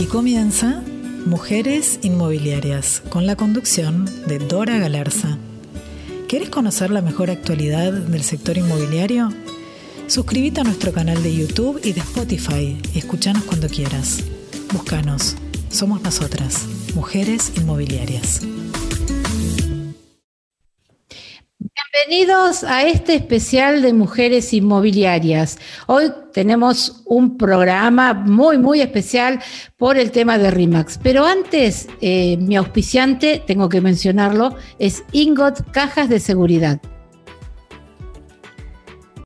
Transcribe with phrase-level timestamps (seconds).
[0.00, 0.82] Aquí comienza
[1.26, 5.36] Mujeres Inmobiliarias, con la conducción de Dora Galarza.
[6.26, 9.28] ¿Quieres conocer la mejor actualidad del sector inmobiliario?
[10.06, 14.24] Suscríbete a nuestro canal de YouTube y de Spotify y escúchanos cuando quieras.
[14.72, 15.36] Búscanos.
[15.68, 16.64] Somos nosotras,
[16.94, 18.40] Mujeres Inmobiliarias.
[21.92, 25.58] Bienvenidos a este especial de Mujeres Inmobiliarias.
[25.88, 29.40] Hoy tenemos un programa muy, muy especial
[29.76, 31.00] por el tema de RIMAX.
[31.02, 36.80] Pero antes, eh, mi auspiciante, tengo que mencionarlo, es Ingot Cajas de Seguridad.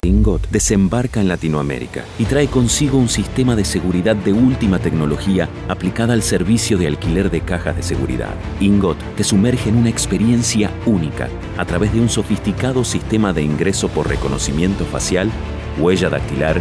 [0.05, 6.13] Ingot desembarca en Latinoamérica y trae consigo un sistema de seguridad de última tecnología aplicada
[6.13, 8.35] al servicio de alquiler de cajas de seguridad.
[8.61, 13.89] Ingot te sumerge en una experiencia única a través de un sofisticado sistema de ingreso
[13.89, 15.31] por reconocimiento facial,
[15.79, 16.61] huella dactilar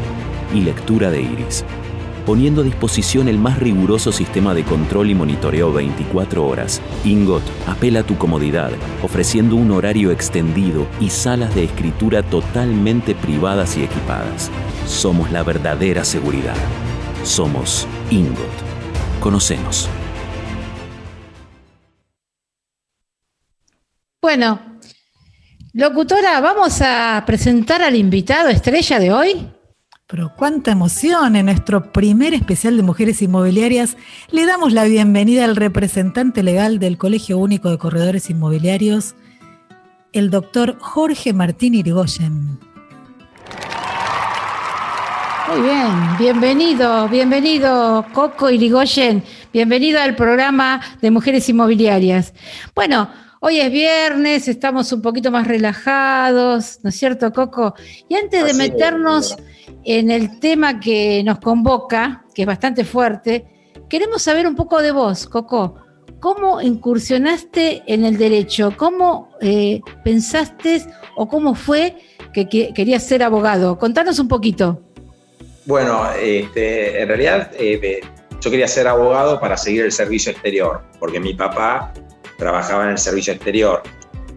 [0.54, 1.66] y lectura de iris
[2.26, 6.82] poniendo a disposición el más riguroso sistema de control y monitoreo 24 horas.
[7.04, 13.78] Ingot apela a tu comodidad, ofreciendo un horario extendido y salas de escritura totalmente privadas
[13.78, 14.50] y equipadas.
[14.86, 16.56] Somos la verdadera seguridad.
[17.24, 18.38] Somos Ingot.
[19.20, 19.90] Conocemos.
[24.22, 24.60] Bueno,
[25.74, 29.53] locutora, vamos a presentar al invitado estrella de hoy.
[30.14, 33.98] Pero cuánta emoción en nuestro primer especial de Mujeres Inmobiliarias.
[34.30, 39.16] Le damos la bienvenida al representante legal del Colegio Único de Corredores Inmobiliarios,
[40.12, 42.60] el doctor Jorge Martín Irigoyen.
[45.50, 45.90] Muy bien,
[46.20, 52.36] bienvenido, bienvenido Coco Irigoyen, bienvenido al programa de Mujeres Inmobiliarias.
[52.76, 53.10] Bueno,
[53.46, 57.76] Hoy es viernes, estamos un poquito más relajados, ¿no es cierto, Coco?
[58.08, 59.36] Y antes de meternos
[59.86, 63.46] en el tema que nos convoca, que es bastante fuerte,
[63.90, 65.76] queremos saber un poco de vos, Coco.
[66.20, 68.74] ¿Cómo incursionaste en el derecho?
[68.78, 70.82] ¿Cómo eh, pensaste
[71.18, 71.98] o cómo fue
[72.34, 73.78] que, querías ser abogado?
[73.78, 74.82] Contanos un poquito.
[75.66, 78.00] Bueno, este, en realidad eh,
[78.40, 81.94] yo quería ser abogado para seguir el servicio exterior, porque mi papá
[82.38, 83.84] trabajaba en el servicio exterior.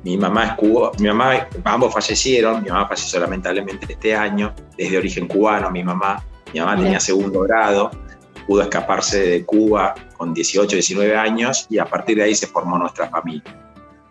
[0.07, 4.99] Mi mamá es cuba, mi mamá, ambos fallecieron, mi mamá falleció lamentablemente este año, desde
[4.99, 6.23] origen cubano, mi mamá,
[6.55, 7.91] mi mamá tenía segundo grado,
[8.47, 12.79] pudo escaparse de Cuba con 18, 19 años y a partir de ahí se formó
[12.79, 13.43] nuestra familia.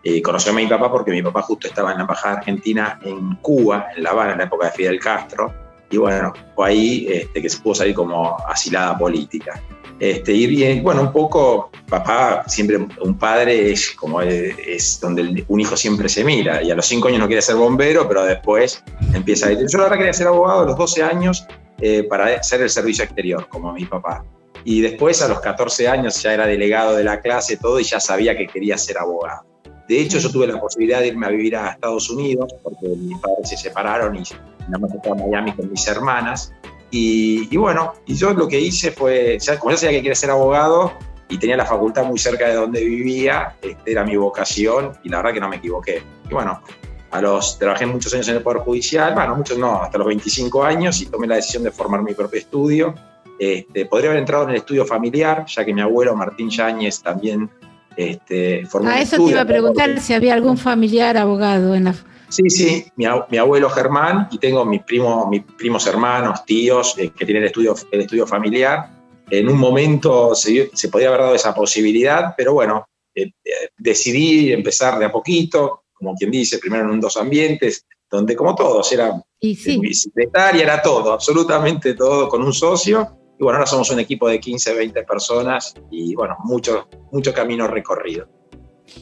[0.04, 3.34] Eh, conoció a mi papá porque mi papá justo estaba en la Embajada Argentina en
[3.36, 5.50] Cuba, en La Habana, en la época de Fidel Castro,
[5.88, 9.62] y bueno, fue ahí este, que se pudo salir como asilada política.
[9.98, 15.76] Este, y bueno, un poco, papá, siempre un padre es como es, donde un hijo
[15.76, 16.62] siempre se mira.
[16.62, 18.82] Y a los cinco años no quiere ser bombero, pero después
[19.14, 21.46] empieza a decir, yo ahora quería ser abogado a los 12 años
[21.80, 24.24] eh, para hacer el servicio exterior, como mi papá.
[24.64, 28.00] Y después a los 14 años ya era delegado de la clase, todo, y ya
[28.00, 29.46] sabía que quería ser abogado.
[29.88, 33.16] De hecho, yo tuve la posibilidad de irme a vivir a Estados Unidos, porque mis
[33.18, 34.22] padres se separaron y
[34.66, 36.52] nada más estaba en Miami con mis hermanas.
[36.90, 40.30] Y, bueno, y yo lo que hice fue, ya, como yo sabía que quería ser
[40.30, 40.92] abogado
[41.28, 45.18] y tenía la facultad muy cerca de donde vivía, este, era mi vocación y la
[45.18, 46.02] verdad que no me equivoqué.
[46.30, 46.62] Y bueno,
[47.10, 50.64] a los, trabajé muchos años en el Poder Judicial, bueno, muchos no, hasta los 25
[50.64, 52.94] años y tomé la decisión de formar mi propio estudio.
[53.38, 57.50] Este, podría haber entrado en el estudio familiar, ya que mi abuelo Martín Yáñez también
[57.96, 58.88] este, formó.
[58.88, 61.94] A eso te iba a preguntar si había algún familiar abogado en la,
[62.28, 67.24] Sí, sí, mi, abuelo Germán y tengo mis, primos, mis primos hermanos, tíos eh, que
[67.24, 68.90] tienen el estudio, el estudio familiar.
[69.30, 74.52] En un momento se, se podía haber dado esa posibilidad, pero bueno, eh, eh, decidí
[74.52, 78.92] empezar de a poquito, como quien dice, primero en un dos ambientes, donde como todos,
[78.92, 83.08] era mi secretaria, era todo, absolutamente todo, con un socio.
[83.38, 87.66] Y bueno, ahora somos un equipo de 15, 20 personas y bueno, mucho, mucho camino
[87.66, 88.28] recorrido.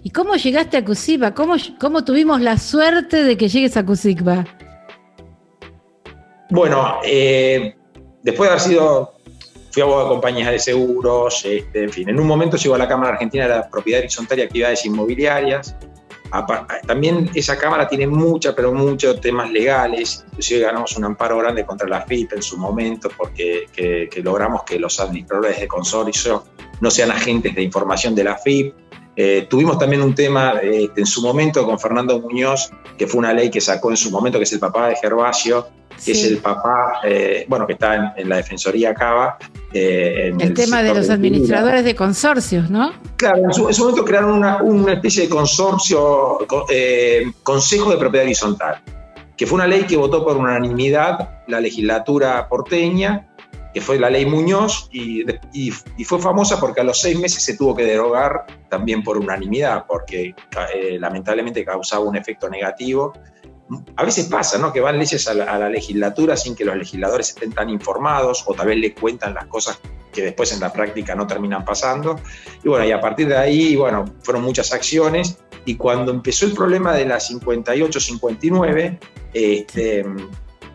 [0.02, 1.34] ¿Y cómo llegaste a Cusigba?
[1.34, 4.44] ¿Cómo, ¿Cómo tuvimos la suerte de que llegues a Cusigba?
[6.50, 7.74] Bueno, eh,
[8.22, 9.14] después de haber sido,
[9.70, 12.88] fui abogado de compañías de seguros, este, en fin, en un momento llegó a la
[12.88, 15.76] Cámara Argentina de la Propiedad Horizontal y Actividades Inmobiliarias.
[16.86, 20.24] También esa Cámara tiene mucha, pero muchos temas legales.
[20.30, 23.68] Inclusive ganamos un amparo grande contra la FIP en su momento porque
[24.22, 26.44] logramos que los administradores de consorcio
[26.80, 28.74] no sean agentes de información de la FIP.
[29.16, 33.32] Eh, tuvimos también un tema este, en su momento con Fernando Muñoz, que fue una
[33.32, 35.68] ley que sacó en su momento, que es el papá de Gervasio,
[36.04, 39.38] que es el papá, eh, bueno, que está en, la Defensoría Cava.
[39.72, 42.92] Eh, el, tema de los administradores de consorcios, ¿no?
[43.16, 46.38] Claro, en su, momento crearon una, una, especie de consorcio,
[47.44, 48.82] Consejo de Propiedad Horizontal,
[49.36, 53.28] que fue una ley que votó por unanimidad la legislatura porteña
[53.74, 55.24] que fue la ley Muñoz, y,
[56.04, 60.32] fue famosa porque a los seis meses se tuvo que derogar también por unanimidad, porque
[60.72, 63.12] eh, lamentablemente causaba un efecto negativo.
[63.96, 64.72] A veces pasa, ¿no?
[64.72, 68.68] Que van leyes a la, legislatura sin que los legisladores estén tan informados o tal
[68.68, 69.80] vez le cuentan las cosas
[70.12, 72.20] que después en la práctica no terminan pasando.
[72.62, 75.38] Y bueno, y a partir de ahí, bueno, fueron muchas acciones.
[75.64, 78.98] Y cuando empezó el problema de la 58-59,
[79.32, 80.04] este,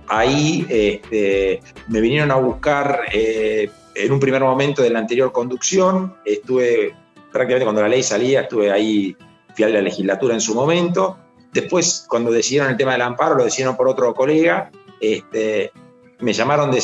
[0.09, 6.15] ahí este, me vinieron a buscar eh, en un primer momento de la anterior conducción,
[6.25, 6.93] estuve
[7.31, 9.15] prácticamente cuando la ley salía, estuve ahí,
[9.55, 11.17] fui a la legislatura en su momento,
[11.53, 15.71] después cuando decidieron el tema del amparo, lo decidieron por otro colega, este,
[16.19, 16.81] me llamaron de,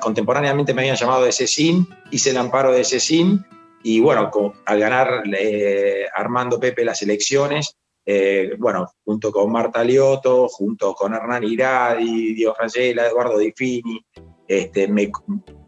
[0.00, 3.44] contemporáneamente me habían llamado de CECIN, hice el amparo de CECIN,
[3.82, 4.30] y bueno,
[4.64, 7.76] al ganar eh, Armando Pepe las elecciones,
[8.08, 14.00] eh, bueno, junto con Marta Lioto, junto con Hernán Iradi, Diego Rangela, Eduardo Di Fini,
[14.46, 14.88] este,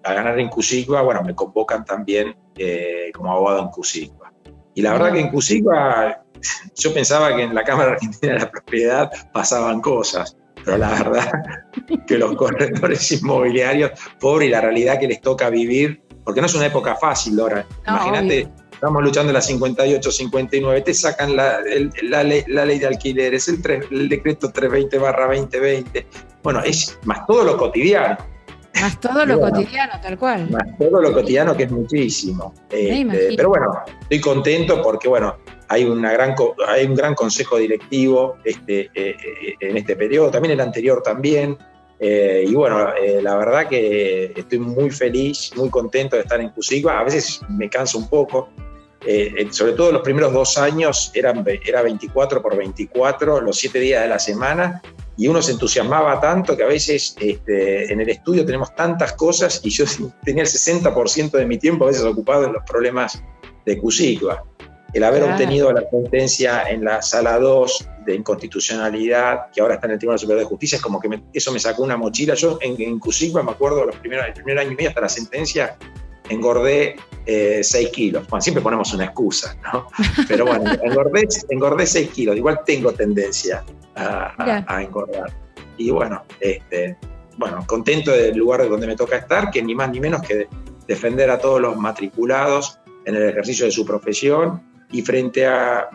[0.05, 4.33] a ganar en Cusigua, bueno, me convocan también eh, como abogado en Cusigua.
[4.73, 6.23] Y la verdad que en Cusigua
[6.77, 11.33] yo pensaba que en la Cámara Argentina de la Propiedad pasaban cosas, pero la verdad
[12.07, 13.91] que los corredores inmobiliarios,
[14.21, 17.67] pobre y la realidad que les toca vivir, porque no es una época fácil, Dora.
[17.85, 23.61] Imagínate estamos luchando en la 58, 59, te sacan la, ley, de alquileres, el,
[23.91, 26.07] el decreto 320 barra 2020.
[26.45, 28.17] Bueno, es más todo lo cotidiano.
[28.81, 30.49] Más todo lo cotidiano, tal cual.
[30.51, 32.55] Más todo lo cotidiano que es muchísimo.
[32.71, 33.73] Este, pero bueno,
[34.03, 36.37] estoy contento porque bueno, hay, una gran,
[36.69, 41.59] hay un gran consejo directivo este, eh, eh, en este periodo, también el anterior también.
[41.99, 42.93] Eh, y bueno,
[43.23, 47.01] la verdad que estoy muy feliz, muy contento de estar en Cusigua.
[47.01, 48.51] A veces me canso un poco,
[49.07, 54.03] eh, sobre todo los primeros dos años eran, era 24 por 24, los siete días
[54.03, 54.83] de la semana,
[55.17, 59.61] y uno se entusiasmaba tanto que a veces este, en el estudio tenemos tantas cosas
[59.65, 59.85] y yo
[60.25, 63.23] tenía el 60% de mi tiempo a veces ocupado en los problemas
[63.67, 64.45] de Cusigua.
[64.95, 69.93] El haber obtenido la sentencia en la sala 2 de inconstitucionalidad, que ahora está en
[69.93, 72.33] el Tribunal Superior de Justicia, es como que eso me sacó una mochila.
[72.35, 75.11] Yo en, en Cusigua me acuerdo los primeros, el primer año y medio hasta la
[75.11, 75.77] sentencia,
[76.31, 76.97] engordé
[77.29, 78.27] 6 eh, kilos.
[78.29, 79.89] Bueno, siempre ponemos una excusa, ¿no?
[80.27, 82.37] Pero bueno, engordé, engordé 6 kilos.
[82.37, 83.63] Igual tengo tendencia
[83.95, 85.31] a, engordar.
[85.77, 86.97] Y bueno, este,
[87.37, 90.49] bueno, contento del lugar donde me toca estar, que ni más ni menos que
[90.87, 95.89] defender a todos los matriculados en el ejercicio de su profesión y frente a,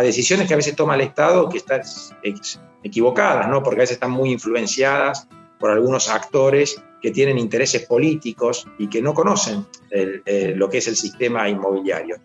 [0.00, 1.82] decisiones que a veces toma el Estado que están
[2.84, 3.60] equivocadas, ¿no?
[3.62, 5.28] porque a veces están muy influenciadas
[5.60, 9.66] por algunos actores que tienen intereses políticos y que no conocen
[10.56, 12.16] lo que es el sistema inmobiliario.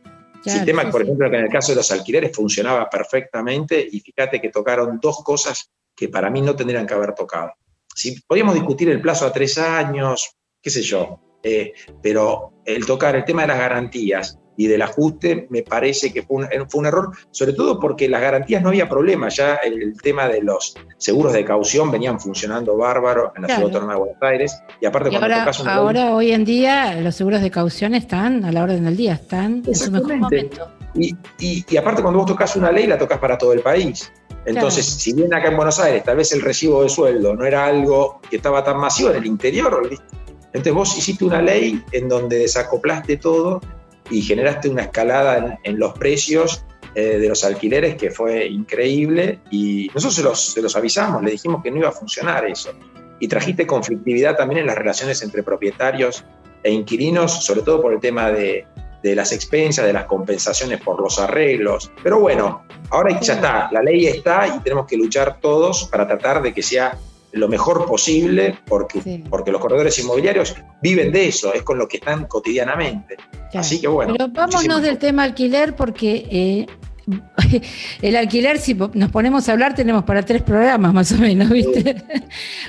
[0.41, 4.49] sistema, por ejemplo, que en el caso de los alquileres funcionaba perfectamente y fíjate que
[4.49, 7.53] tocaron dos cosas que para mí no tendrían que haber tocado.
[7.93, 13.15] Si podíamos discutir el plazo a tres años, qué sé yo, eh, pero el tocar
[13.15, 17.53] el tema de las garantías y del ajuste me parece que fue un, error, sobre
[17.53, 21.91] todo porque las garantías no había problema, ya el, tema de los seguros de caución
[21.91, 26.15] venían funcionando bárbaro en la ciudad autónoma de Buenos Aires y aparte cuando ahora, ahora
[26.15, 29.75] hoy en día los seguros de caución están a la orden del día, están en
[29.75, 30.69] su mejor momento.
[30.93, 34.11] Y, y, aparte cuando vos tocas una ley la tocas para todo el país.
[34.45, 37.65] Entonces, si bien acá en Buenos Aires tal vez el recibo de sueldo no era
[37.65, 39.89] algo que estaba tan masivo en el interior,
[40.47, 43.59] entonces vos hiciste una ley en donde desacoplaste todo
[44.09, 49.89] y generaste una escalada en, los precios eh, de los alquileres que fue increíble y
[49.93, 52.71] nosotros se los, avisamos, le dijimos que no iba a funcionar eso.
[53.19, 56.23] Y trajiste conflictividad también en las relaciones entre propietarios
[56.63, 58.67] e inquilinos, sobre todo por el tema de,
[59.01, 61.91] de las expensas, de las compensaciones por los arreglos.
[62.03, 66.41] Pero bueno, ahora ya está, la ley está y tenemos que luchar todos para tratar
[66.41, 66.97] de que sea
[67.35, 71.97] lo mejor posible, porque, porque los corredores inmobiliarios viven de eso, es con lo que
[71.97, 73.17] están cotidianamente.
[73.53, 74.13] Así que bueno.
[74.17, 76.67] Pero vámonos del tema alquiler, porque eh,
[78.01, 82.03] el alquiler, si nos ponemos a hablar, tenemos para tres programas más o menos, ¿viste?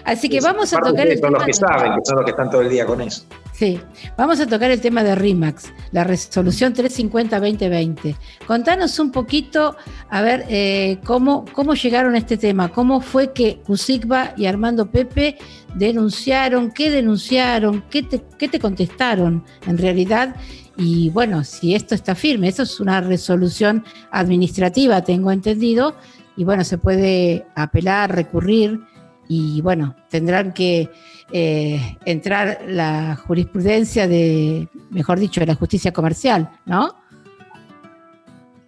[0.05, 2.51] Así que vamos a tocar el Son los que saben, que son los que están
[2.51, 3.25] todo el día con eso.
[3.53, 3.81] Sí,
[4.19, 8.15] vamos a tocar el tema de RIMAX, la resolución 350-2020.
[8.47, 9.77] Contanos un poquito,
[10.11, 14.91] a ver, eh, cómo, cómo llegaron a este tema, cómo fue que Cusigba y Armando
[14.91, 15.39] Pepe
[15.75, 20.37] denunciaron, qué denunciaron, qué te, qué te contestaron en realidad
[20.77, 25.97] y bueno, si esto está firme, eso es una resolución administrativa, tengo entendido,
[26.37, 28.81] y bueno, se puede apelar, recurrir,
[29.29, 30.91] y bueno, tendrán que
[31.33, 36.95] eh, entrar la jurisprudencia de, mejor dicho, de la justicia comercial, ¿no?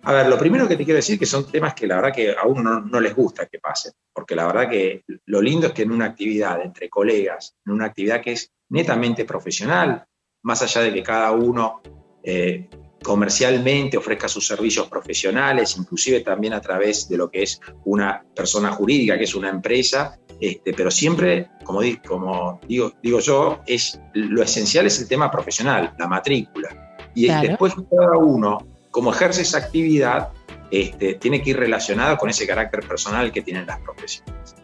[0.03, 2.33] A ver, lo primero que te quiero decir que son temas que la verdad que
[2.33, 5.83] a uno no, les gusta que pasen, porque la verdad que lo lindo es que
[5.83, 10.07] en una actividad entre colegas, en una actividad que es netamente profesional,
[10.49, 11.83] más allá de que cada uno
[12.23, 12.69] eh,
[13.03, 18.73] comercialmente ofrezca sus servicios profesionales, inclusive también a través de lo que es una persona
[18.73, 24.43] jurídica, que es una empresa, este, pero siempre, como, como digo, digo yo, es, lo
[24.43, 26.97] esencial es el tema profesional, la matrícula.
[27.15, 28.59] Y después cada uno,
[28.91, 30.31] como ejerce esa actividad,
[30.71, 34.58] este, tiene que ir relacionado con ese carácter personal que tienen las profesiones.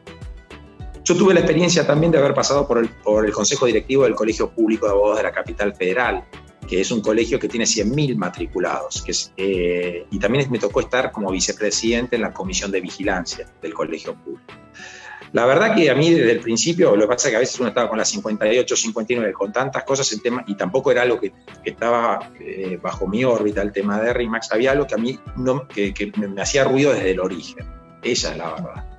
[1.04, 4.87] Yo tuve la experiencia también de haber pasado por el, Consejo Directivo del Colegio Público
[4.87, 6.25] de Abogados de la Capital Federal,
[6.66, 9.04] que es un colegio que tiene 100.000 matriculados.
[9.37, 14.14] Eh, y también me tocó estar como vicepresidente en la comisión de vigilancia del colegio
[14.14, 14.54] público.
[15.34, 17.58] La verdad que a mí desde el principio, lo que pasa es que a veces
[17.58, 21.20] uno estaba con las 58, 59, con tantas cosas en tema, y tampoco era algo
[21.20, 21.32] que,
[21.64, 25.18] estaba eh, bajo mi órbita, el tema de RIMAX, había algo que a mí
[25.75, 27.66] que, me hacía ruido desde el origen.
[28.00, 28.93] Esa es la verdad.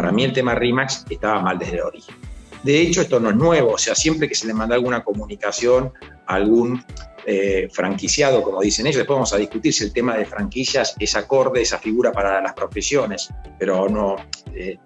[0.00, 2.14] Para mí el tema RIMAX estaba mal desde el origen.
[2.62, 5.92] De hecho, esto no es nuevo, o sea, siempre que se le manda alguna comunicación
[6.26, 6.82] a algún
[7.26, 8.96] eh, franquiciado, como dicen ellos.
[8.96, 12.54] Después vamos a discutir si el tema de franquicias es acorde, esa figura para las
[12.54, 13.28] profesiones,
[13.58, 14.16] pero no.
[14.54, 14.78] Eh,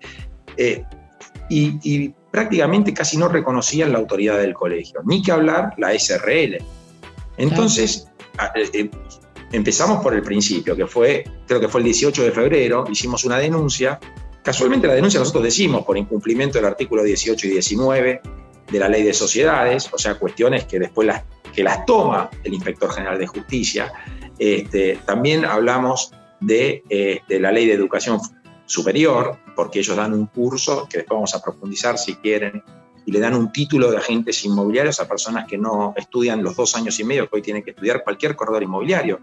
[0.57, 0.85] eh,
[1.49, 6.59] y, prácticamente casi no reconocían la autoridad del colegio, ni que hablar la SRL.
[7.37, 8.09] Entonces,
[9.53, 13.39] empezamos por el principio, que fue, creo que fue el 18 de febrero, hicimos una
[13.39, 14.01] denuncia.
[14.45, 18.21] Casualmente la denuncia nosotros decimos por incumplimiento del artículo 18 y 19
[18.71, 21.25] de la ley de sociedades, o sea, cuestiones que después las
[21.55, 23.93] que las toma el inspector general de justicia.
[24.39, 28.19] Este, también hablamos de, este, la ley de educación
[28.67, 32.63] superior, porque ellos dan un curso que después vamos a profundizar si quieren,
[33.07, 36.75] y le dan un título de agentes inmobiliarios a personas que no estudian los dos
[36.75, 39.21] años y medio que hoy tienen que estudiar cualquier corredor inmobiliario.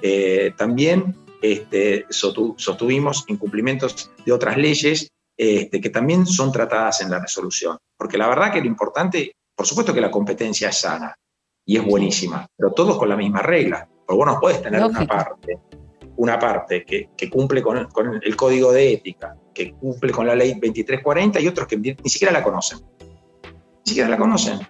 [0.00, 1.16] Eh, también
[1.52, 7.76] este, sostuvimos incumplimientos de otras leyes este, que también son tratadas en la resolución.
[7.98, 11.14] Porque la verdad que lo importante, por supuesto que la competencia es sana,
[11.66, 13.86] y es buenísima, pero todos con la misma regla.
[14.06, 15.58] Porque vos no puedes tener una parte,
[16.16, 17.88] una parte que, cumple con,
[18.22, 22.32] el código de ética, que cumple con la ley 2340 y otros que ni, siquiera
[22.32, 22.80] la conocen.
[23.42, 24.60] Ni siquiera la conocen.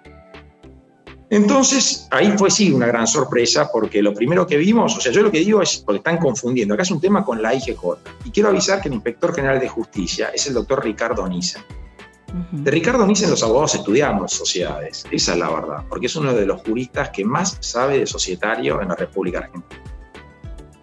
[1.34, 5.20] Entonces, ahí fue sí una gran sorpresa porque lo primero que vimos, o sea, yo
[5.20, 7.82] lo que digo es, porque están confundiendo, acá es un tema con la IGJ.
[8.24, 11.62] Y quiero avisar que el inspector general de justicia es el doctor Ricardo Nissen.
[12.52, 16.46] De Ricardo Nissen los abogados estudiamos sociedades, esa es la verdad, porque es uno de
[16.46, 19.82] los juristas que más sabe de societario en la República Argentina.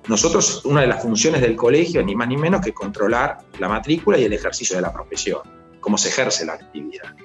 [0.07, 4.17] Nosotros, una de las funciones del colegio, ni más ni menos que controlar la matrícula
[4.17, 5.41] y el ejercicio de la profesión,
[5.79, 7.15] cómo se ejerce la actividad.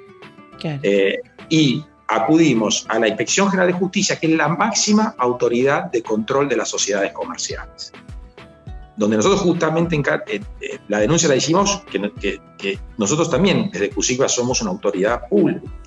[0.82, 6.02] Eh, y acudimos a la Inspección General de Justicia, que es la máxima autoridad de
[6.02, 7.92] control de las sociedades comerciales
[8.96, 12.40] donde nosotros justamente eh, eh, la denuncia la hicimos que,
[12.96, 15.22] nosotros también desde CUSICBA somos una autoridad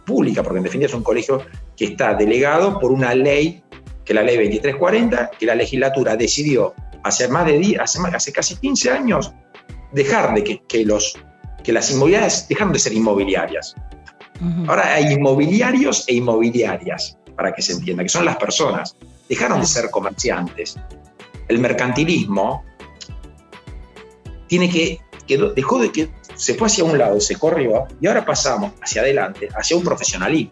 [0.05, 1.43] pública, porque en definitiva es un colegio
[1.75, 3.63] que está delegado por una ley,
[4.05, 6.73] que es la ley 2340, que la legislatura decidió
[7.03, 9.33] hace más de 10, hace, hace casi 15 años
[9.91, 11.17] dejar de que, los,
[11.63, 13.75] que las inmobiliarias dejaron de ser inmobiliarias.
[14.67, 18.95] Ahora hay inmobiliarios e inmobiliarias, para que se entienda, que son las personas.
[19.27, 20.77] Dejaron de ser comerciantes.
[21.47, 22.63] El mercantilismo
[24.47, 24.99] tiene que,
[25.55, 29.49] dejó de que se fue hacia un lado, se corrió y ahora pasamos hacia adelante,
[29.55, 30.51] hacia un profesionalismo.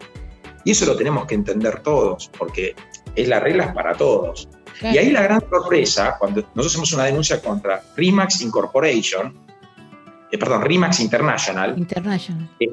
[0.64, 2.74] Y eso lo tenemos que entender todos, porque
[3.14, 4.48] es la regla para todos.
[4.82, 9.34] Y ahí la gran sorpresa, cuando nosotros hacemos una denuncia contra Rimax Incorporation,
[10.30, 11.76] eh, perdón, Rimax International.
[11.76, 12.50] International.
[12.60, 12.68] Eh,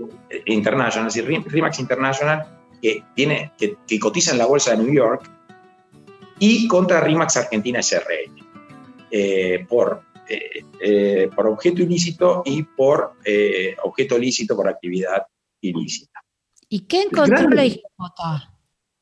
[0.46, 2.46] International, decir, Rimax International,
[2.82, 5.30] que, tiene, que, que, cotiza en la bolsa de New York,
[6.40, 8.32] y contra Rimax Argentina SRL,
[9.12, 13.14] eh, por eh, por objeto ilícito y por
[13.84, 15.22] objeto lícito por actividad
[15.62, 16.20] ilícita.
[16.68, 17.84] ¿Y qué encontró la IGJ?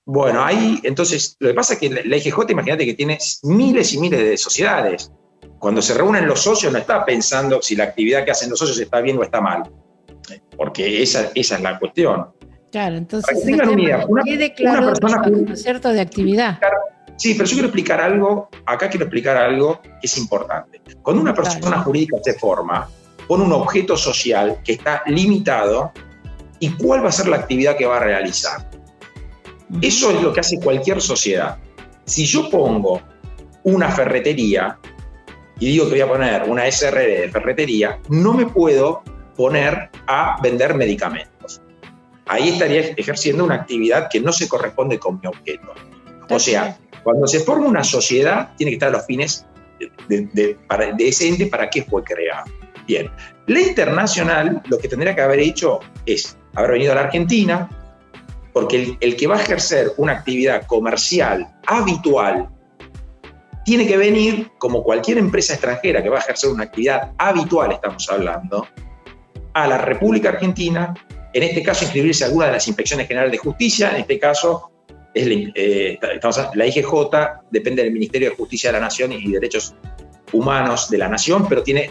[0.06, 4.00] Bueno, ahí, entonces, lo que pasa es que la IGJ, imagínate que tiene miles y
[4.00, 5.10] miles de sociedades.
[5.64, 8.78] Cuando se reúnen los socios, no está pensando si la actividad que hacen los socios
[8.80, 9.64] está bien o está mal,
[10.58, 12.28] porque esa, esa es la cuestión.
[12.70, 16.60] Claro, entonces, una, una persona cierto de actividad.
[17.16, 20.82] Sí, pero yo quiero explicar algo, acá quiero explicar algo que es importante.
[21.02, 22.90] Cuando una persona jurídica se forma,
[23.26, 25.94] pone un objeto social que está limitado
[26.60, 28.70] y cuál va a ser la actividad que va a realizar.
[29.82, 31.58] Eso es lo que hace cualquier sociedad.
[32.04, 33.02] Si yo pongo
[33.64, 34.78] una ferretería
[35.60, 39.04] y digo que voy a poner una SRL de ferretería, no me puedo
[39.36, 41.62] poner a vender medicamentos.
[42.26, 45.74] Ahí estaría ejerciendo una actividad que no se corresponde con mi objeto.
[46.30, 49.46] O sea, cuando se forma una sociedad, tiene que estar a los fines
[50.08, 50.58] de,
[51.00, 52.46] ese ente para qué fue creado.
[52.88, 53.10] Bien,
[53.48, 57.70] la internacional lo que tendría que haber hecho es haber venido a la Argentina,
[58.54, 62.50] Porque el, que va a ejercer una actividad comercial habitual
[63.64, 68.10] tiene que venir, como cualquier empresa extranjera que va a ejercer una actividad habitual, estamos
[68.10, 68.68] hablando,
[69.54, 70.94] a la República Argentina,
[71.34, 74.72] en este caso inscribirse a alguna de las inspecciones generales de justicia, en este caso
[75.14, 76.00] es la, eh,
[76.68, 76.92] IGJ,
[77.52, 79.76] depende del Ministerio de Justicia de la Nación y Derechos
[80.32, 81.90] Humanos de la Nación, pero tiene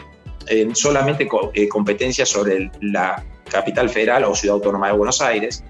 [0.48, 5.64] eh, solamente eh, competencia sobre la capital federal o ciudad autónoma de Buenos Aires.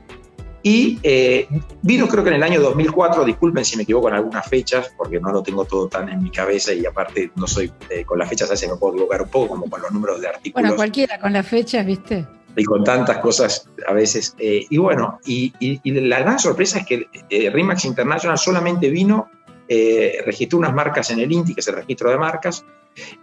[0.62, 1.48] Y eh,
[1.82, 5.18] vino creo que en el año 2004, disculpen si me equivoco en algunas fechas, porque
[5.18, 7.72] no lo tengo todo tan en mi cabeza y aparte no soy,
[8.06, 10.28] con las fechas a veces me puedo equivocar un poco, como con los números de
[10.28, 10.62] artículos.
[10.62, 12.26] Bueno, cualquiera con las fechas, ¿viste?
[12.54, 14.36] Y con tantas cosas a veces.
[14.38, 15.52] y bueno, y,
[15.84, 19.30] la gran sorpresa es que RIMAX International solamente vino,
[19.68, 22.64] registró unas marcas en el INTI, que es el registro de marcas,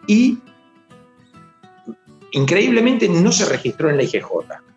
[0.07, 0.39] y
[2.31, 4.68] increíblemente no se registró en la IGJ.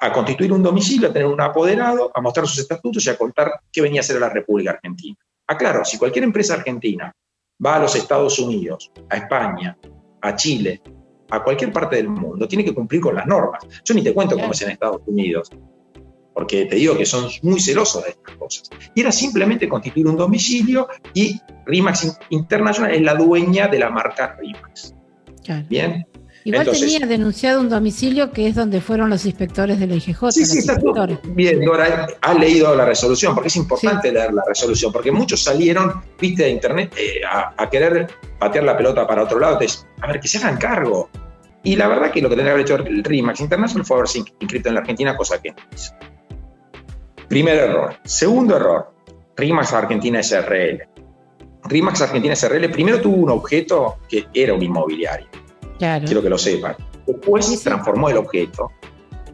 [0.00, 3.52] A constituir un domicilio, a tener un apoderado, a mostrar sus estatutos y a contar
[3.70, 5.16] qué venía a hacer la República Argentina.
[5.46, 7.14] Aclaro, si cualquier empresa argentina
[7.64, 9.76] va a los Estados Unidos, a España,
[10.22, 10.80] a Chile,
[11.30, 13.64] a cualquier parte del mundo, tiene que cumplir con las normas.
[13.84, 15.50] Yo ni te cuento cómo es en Estados Unidos,
[16.34, 18.70] porque te digo que son muy celosos de estas cosas.
[18.94, 24.36] Y era simplemente constituir un domicilio y RIMAX International es la dueña de la marca
[24.40, 24.94] RIMAX.
[25.68, 26.06] Bien.
[26.50, 30.32] Igual tenía denunciado un domicilio que es donde fueron los inspectores de la IGJ.
[30.32, 30.78] Sí, sí, está
[31.34, 36.02] bien, Dora, has leído la resolución, porque es importante leer la resolución, porque muchos salieron,
[36.20, 40.20] viste, de internet eh, a, querer patear la pelota para otro lado, entonces, a ver,
[40.20, 41.08] que se hagan cargo.
[41.62, 44.18] Y la verdad que lo que tendría que haber hecho el RIMAX International fue haberse
[44.40, 45.92] inscrito en la Argentina, cosa que no hizo.
[47.28, 47.94] Primer error.
[48.04, 48.92] Segundo error,
[49.36, 50.88] RIMAX Argentina SRL.
[51.64, 55.28] RIMAX Argentina SRL primero tuvo un objeto que era un inmobiliario
[55.80, 56.76] Quiero que lo sepan.
[57.06, 58.70] Después se transformó el objeto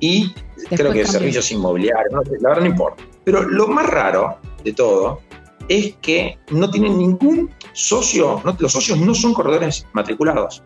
[0.01, 0.33] y
[0.69, 3.03] creo que servicios inmobiliarios, la verdad no importa.
[3.25, 5.21] Pero lo más raro de todo
[5.69, 10.63] es que no tienen ningún socio, los socios no son corredores matriculados.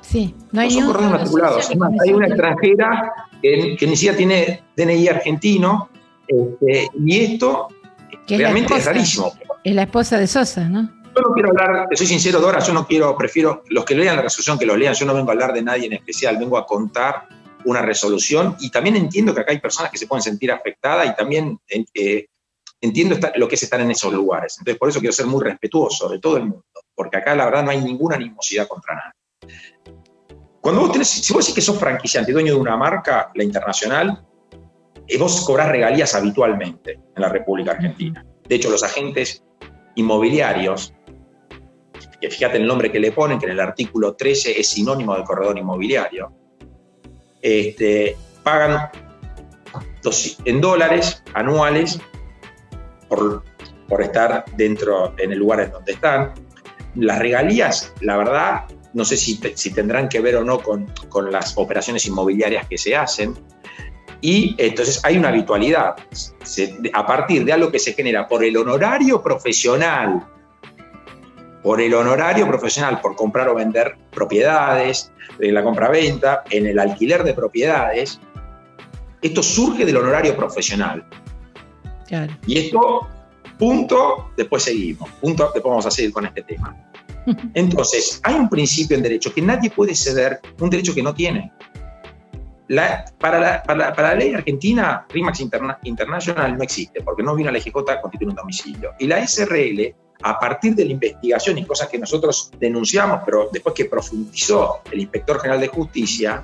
[0.00, 1.70] Sí, no hay son corredores matriculados.
[2.02, 5.88] hay una extranjera que, ni siquiera tiene DNI argentino
[6.26, 7.68] este, y esto
[8.28, 9.32] realmente es rarísimo.
[9.62, 10.90] Es la esposa de Sosa, ¿no?
[11.14, 14.22] Yo no quiero hablar, soy sincero, Dora, yo no quiero, prefiero los que lean la
[14.22, 16.66] resolución que lo lean, yo no vengo a hablar de nadie en especial, vengo a
[16.66, 17.28] contar
[17.64, 21.14] una resolución y también entiendo que acá hay personas que se pueden sentir afectadas y
[21.14, 22.26] también eh,
[22.80, 24.56] entiendo lo que es estar en esos lugares.
[24.58, 27.64] Entonces, por eso quiero ser muy respetuoso de todo el mundo, porque acá la verdad
[27.64, 29.56] no hay ninguna animosidad contra nadie.
[30.60, 34.26] Cuando vos tenés, si vos decís que sos franquiciante dueño de una marca, la internacional,
[35.06, 38.24] eh, vos cobrás regalías habitualmente en la República Argentina.
[38.48, 39.42] De hecho, los agentes
[39.94, 40.94] inmobiliarios
[42.20, 45.24] que fíjate el nombre que le ponen, que en el artículo 13 es sinónimo de
[45.24, 46.32] corredor inmobiliario,
[47.40, 48.90] este, pagan
[50.44, 52.00] en dólares anuales
[53.08, 53.44] por,
[53.88, 56.32] por estar dentro, en el lugar en donde están.
[56.94, 61.32] Las regalías, la verdad, no sé si, si tendrán que ver o no con, con,
[61.32, 63.34] las operaciones inmobiliarias que se hacen.
[64.20, 65.96] Y entonces hay una habitualidad.
[66.92, 70.26] a partir de algo que se genera por el honorario profesional
[71.64, 77.24] por el honorario profesional, por comprar o vender propiedades, en la compra-venta, en el alquiler
[77.24, 78.20] de propiedades.
[79.22, 81.02] Esto surge del honorario profesional.
[82.46, 83.08] Y esto,
[83.58, 86.76] punto, después seguimos, punto, después vamos a seguir con este tema.
[87.54, 91.50] Entonces, hay un principio en derecho que nadie puede ceder un derecho que no tiene.
[93.18, 95.40] para, la, para, la, ley argentina, RIMAX
[95.84, 98.92] International no existe, porque no vino a la EGJ a constituir un domicilio.
[98.98, 103.74] Y la SRL a partir de la investigación y cosas que nosotros denunciamos, pero después
[103.74, 106.42] que profundizó el inspector general de justicia,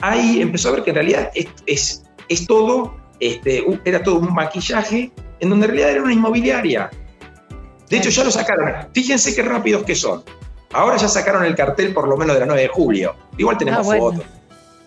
[0.00, 5.12] ahí empezó a ver que en realidad es, es, todo, este, era todo un maquillaje
[5.40, 6.90] en donde en realidad era una inmobiliaria.
[7.88, 8.88] De hecho, ya lo sacaron.
[8.92, 10.22] Fíjense qué rápidos que son.
[10.72, 13.14] Ahora ya sacaron el cartel por lo menos de la 9 de julio.
[13.38, 14.24] Igual tenemos ah, fotos.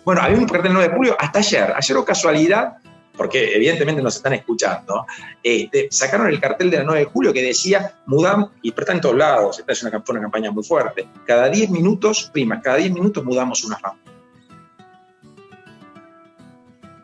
[0.04, 1.72] Bueno, había un cartel 9 de julio hasta ayer.
[1.76, 2.76] Ayer o casualidad
[3.16, 5.06] porque evidentemente nos están escuchando,
[5.42, 9.00] este, sacaron el cartel de la 9 de julio que decía, mudamos, y está en
[9.00, 12.92] todos lados, esta es una, una campaña muy fuerte, cada 10 minutos, prima, cada 10
[12.92, 14.12] minutos mudamos una familia.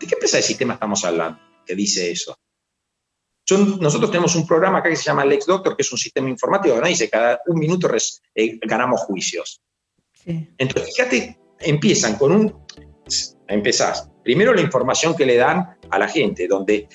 [0.01, 2.37] ¿De qué empresa de sistema estamos hablando que dice eso?
[3.57, 6.81] nosotros tenemos un programa acá que se llama Lex Doctor, que es un sistema informático
[6.81, 7.89] que dice cada un minuto
[8.35, 9.63] eh, ganamos juicios.
[10.27, 12.67] Entonces, fíjate, empiezan con un,
[13.49, 14.09] empezás.
[14.23, 16.89] Primero la información que le dan a la gente, donde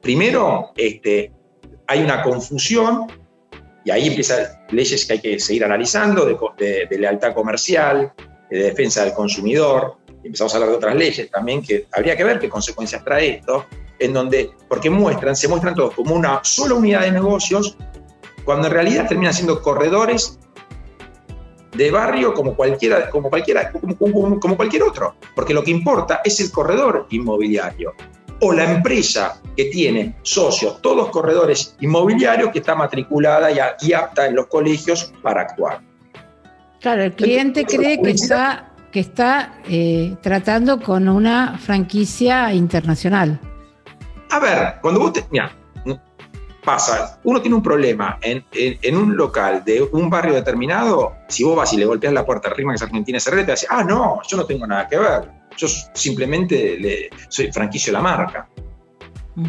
[0.00, 1.32] primero este,
[1.86, 3.06] hay una confusión
[3.84, 8.12] y ahí empiezan leyes que hay que seguir analizando de, lealtad comercial,
[8.50, 12.38] de defensa del consumidor, empezamos a hablar de otras leyes también, que habría que ver
[12.38, 13.66] qué consecuencias trae esto,
[13.98, 17.76] en donde, porque muestran, se muestran todos como una sola unidad de negocios,
[18.44, 20.38] cuando en realidad terminan siendo corredores
[21.78, 26.40] de barrio como cualquiera, como cualquiera, como, como cualquier otro, porque lo que importa es
[26.40, 27.94] el corredor inmobiliario
[28.40, 34.34] o la empresa que tiene socios, todos corredores inmobiliarios que está matriculada y, apta en
[34.34, 35.80] los colegios para actuar.
[36.80, 43.40] Claro, el cliente cree que está, que está eh, tratando con una franquicia internacional.
[44.30, 45.24] A ver, cuando vos te,
[46.64, 48.44] pasa, uno tiene un problema en,
[48.96, 52.72] un local de un barrio determinado, si vos vas y le golpeas la puerta arriba
[52.72, 55.30] que es Argentina SRL, te a decir, ah, no, yo no tengo nada que ver,
[55.56, 58.48] yo simplemente le, soy franquicio de la marca.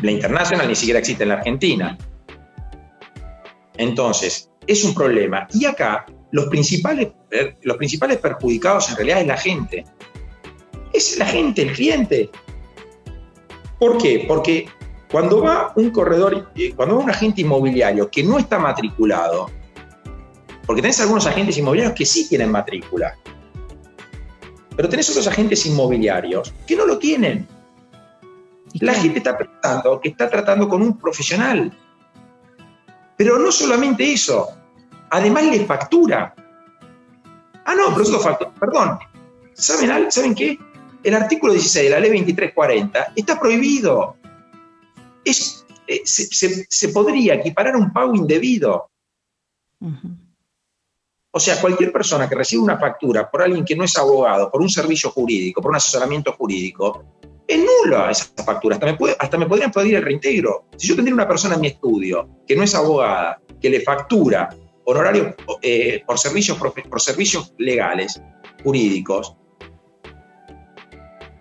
[0.02, 1.98] La internacional ni siquiera existe en la Argentina.
[3.76, 5.48] Entonces, es un problema.
[5.52, 9.86] Y acá, los principales, eh, los principales perjudicados en realidad es la gente.
[10.94, 12.30] Es la gente, el cliente.
[13.80, 14.26] ¿Por qué?
[14.28, 14.68] Porque
[15.12, 19.50] cuando va un corredor, cuando va un agente inmobiliario que no está matriculado,
[20.66, 23.18] porque tenés algunos agentes inmobiliarios que sí tienen matrícula,
[24.76, 27.48] pero tenés otros agentes inmobiliarios que no lo tienen.
[28.76, 31.76] La gente está pensando que está tratando con un profesional.
[33.18, 34.48] Pero no solamente eso,
[35.10, 36.34] además le factura.
[37.66, 38.52] Ah, no, pero eso factura.
[38.58, 39.00] Perdón.
[39.54, 40.58] ¿Saben, ¿Saben qué?
[41.04, 44.19] El artículo 16 de la ley 2340 está prohibido.
[45.88, 48.92] Eh, se, podría equiparar un pago indebido.
[51.32, 54.62] O sea, cualquier persona que recibe una factura por alguien que no es abogado, por
[54.62, 57.04] un servicio jurídico, por un asesoramiento jurídico,
[57.48, 58.76] es nula esa factura.
[58.76, 60.66] Hasta me, puede, hasta me podrían pedir el reintegro.
[60.78, 64.50] Si yo tendría una persona en mi estudio que no es abogada, que le factura
[64.86, 68.22] honorario eh, por, servicios, por servicios legales,
[68.64, 69.36] jurídicos,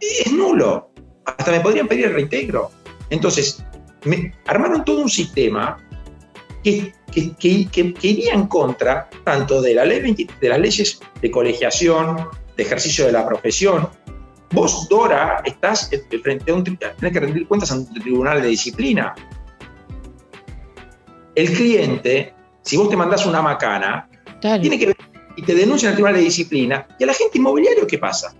[0.00, 0.90] es nulo.
[1.24, 2.70] Hasta me podrían pedir el reintegro.
[3.10, 3.62] Entonces,
[4.04, 5.76] me armaron todo un sistema
[6.62, 6.92] que,
[8.02, 13.12] iría en contra tanto de, la ley de las leyes de colegiación, de ejercicio de
[13.12, 13.88] la profesión.
[14.50, 15.90] Vos, Dora, estás
[16.22, 19.14] frente a un tenés que rendir cuentas ante un tribunal de disciplina.
[21.34, 24.08] El cliente, si vos te mandás una macana,
[24.40, 24.94] tiene que
[25.36, 26.86] y te denuncian al tribunal de disciplina.
[26.98, 28.34] ¿Y a la gente inmobiliario qué pasa?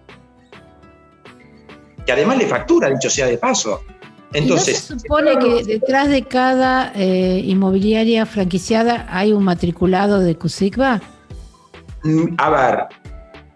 [2.05, 3.85] Que además le factura, dicho sea de paso.
[4.33, 11.01] Entonces, se supone que detrás de cada eh, inmobiliaria franquiciada hay un matriculado de CUSICBA?
[12.05, 12.79] Mm, a ver,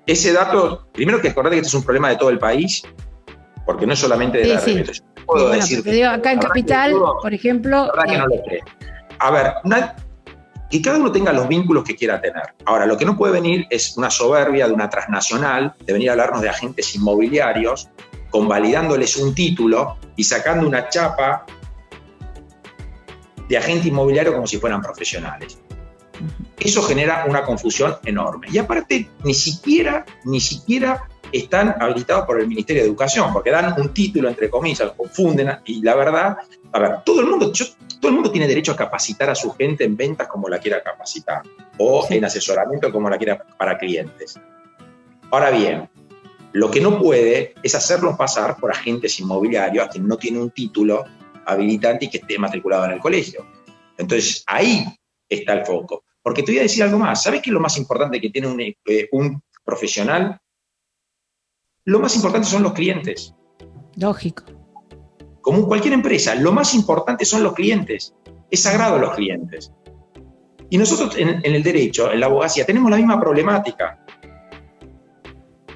[0.06, 2.82] ese dato, primero que acordate que este es un problema de todo el país,
[3.66, 4.82] porque no es solamente de la sí.
[5.26, 7.90] Puedo decir acá en Capital, por ejemplo.
[7.94, 8.60] La que no lo sé.
[9.18, 9.52] A ver,
[10.68, 12.54] que cada uno tenga los vínculos que quiera tener.
[12.64, 16.12] Ahora, lo que no puede venir es una soberbia de una transnacional, de venir a
[16.12, 17.88] hablarnos de agentes inmobiliarios,
[18.32, 21.46] convalidándoles un título y sacando una chapa
[23.48, 25.58] de agente inmobiliario como si fueran profesionales.
[26.58, 28.48] Eso genera una confusión enorme.
[28.50, 33.74] Y aparte, ni siquiera, ni siquiera están habilitados por el Ministerio de Educación, porque dan
[33.80, 36.36] un título, entre comillas, confunden, y la verdad,
[36.72, 39.84] a ver, todo el mundo, todo el mundo tiene derecho a capacitar a su gente
[39.84, 41.42] en ventas como la quiera capacitar,
[41.78, 44.38] o en asesoramiento como la quiera para clientes.
[45.30, 45.88] Ahora bien,
[46.52, 50.50] lo que no puede es hacerlos pasar por agentes inmobiliarios a quien no tiene un
[50.50, 51.04] título
[51.46, 53.46] habilitante y que esté matriculado en el colegio.
[53.96, 54.84] Entonces, ahí
[55.28, 56.04] está el foco.
[56.22, 57.22] Porque te voy a decir algo más.
[57.22, 60.40] ¿Sabes qué es lo más importante que tiene un, eh, un profesional?
[61.84, 63.34] Lo más importante son los clientes.
[63.96, 64.44] Lógico.
[65.40, 68.14] Como cualquier empresa, lo más importante son los clientes.
[68.50, 69.72] Es sagrado los clientes.
[70.70, 74.01] Y nosotros en, en el derecho, en la abogacía, tenemos la misma problemática.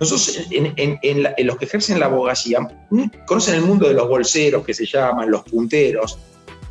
[0.00, 4.74] Nosotros, en, los que ejercen la abogacía, mm, conocen el mundo de los bolseros, que
[4.74, 6.18] se llaman, los punteros,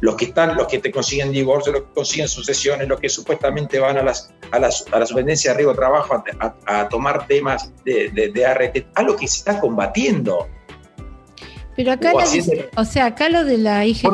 [0.02, 3.80] los que están, los que te consiguen divorcio, los que consiguen sucesiones, los que supuestamente
[3.80, 6.24] van a las a la, a la superintendencia de riesgo de trabajo
[6.66, 10.48] a, tomar temas de, de, de ART, algo que se está combatiendo.
[11.76, 14.08] Pero acá, o, o sea, acá lo de la IGJ.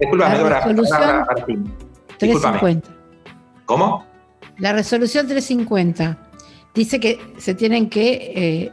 [0.00, 1.24] Disculpame, la resolución
[2.18, 2.90] 350.
[3.66, 4.04] ¿Cómo?
[4.58, 6.29] La resolución 350
[6.74, 8.72] dice que se tienen que eh,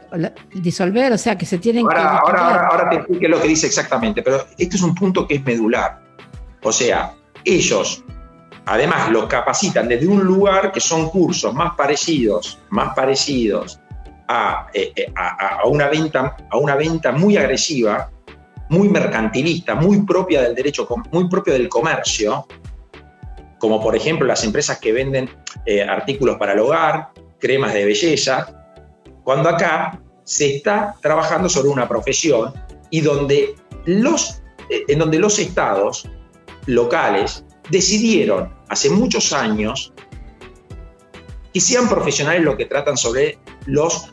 [0.54, 1.96] disolver, o sea, que se tienen que...
[1.96, 5.44] Ahora, ahora, te explico lo que dice exactamente, pero este es un punto que es
[5.44, 6.00] medular.
[6.62, 8.04] O sea, ellos
[8.66, 13.80] además los capacitan desde un lugar que son cursos más parecidos, más parecidos
[14.28, 18.10] a, eh, eh, a, una, venta, a una venta muy agresiva,
[18.68, 22.46] muy mercantilista, muy propia del derecho, muy propio del comercio,
[23.58, 25.30] como por ejemplo las empresas que venden
[25.88, 27.08] artículos para el hogar,
[27.38, 28.54] cremas de belleza,
[29.24, 32.52] cuando acá se está trabajando sobre una profesión
[32.90, 33.54] y donde
[33.86, 36.08] los, eh, en donde los estados
[36.66, 39.92] locales decidieron hace muchos años
[41.52, 44.12] que sean profesionales los que tratan sobre los,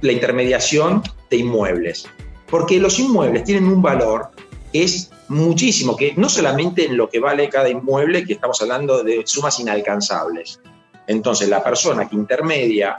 [0.00, 2.06] la intermediación de inmuebles.
[2.48, 4.30] Porque los inmuebles tienen un valor
[4.72, 9.02] que es muchísimo, que no solamente en lo que vale cada inmueble, que estamos hablando
[9.02, 10.60] de sumas inalcanzables.
[11.06, 12.96] Entonces, la persona que intermedia,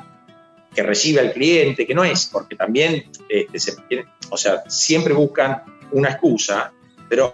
[0.74, 6.10] que recibe al cliente, que no es, porque también, este, o sea, siempre buscan una
[6.12, 6.72] excusa,
[7.10, 7.32] pero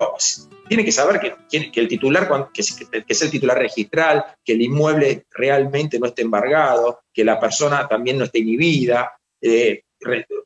[0.67, 5.99] tiene que saber que, el titular, que es, el titular registral, que el inmueble realmente
[5.99, 9.83] no esté embargado, que la persona también no esté inhibida, eh,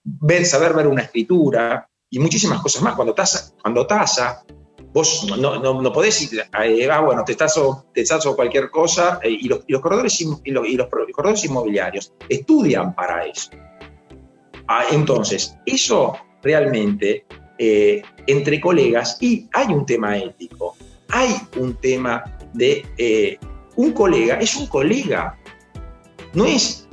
[0.03, 2.95] ver, saber ver una escritura y muchísimas cosas más.
[2.95, 4.43] Cuando tasa, cuando tasa
[4.97, 8.03] vos no, no, no podés ir, eh, ah, bueno, te taso, te
[8.35, 12.95] cualquier cosa, eh, y, los, y, los, corredores, y, los, y los corredores inmobiliarios estudian
[12.95, 13.51] para eso.
[14.67, 17.27] Ah, entonces, eso realmente
[17.59, 20.75] eh, entre colegas y hay un tema ético,
[21.09, 22.23] hay un tema
[22.55, 23.39] de
[23.75, 25.37] un colega, es un colega,
[26.33, 26.87] no es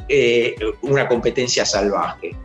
[0.82, 2.36] una competencia salvaje.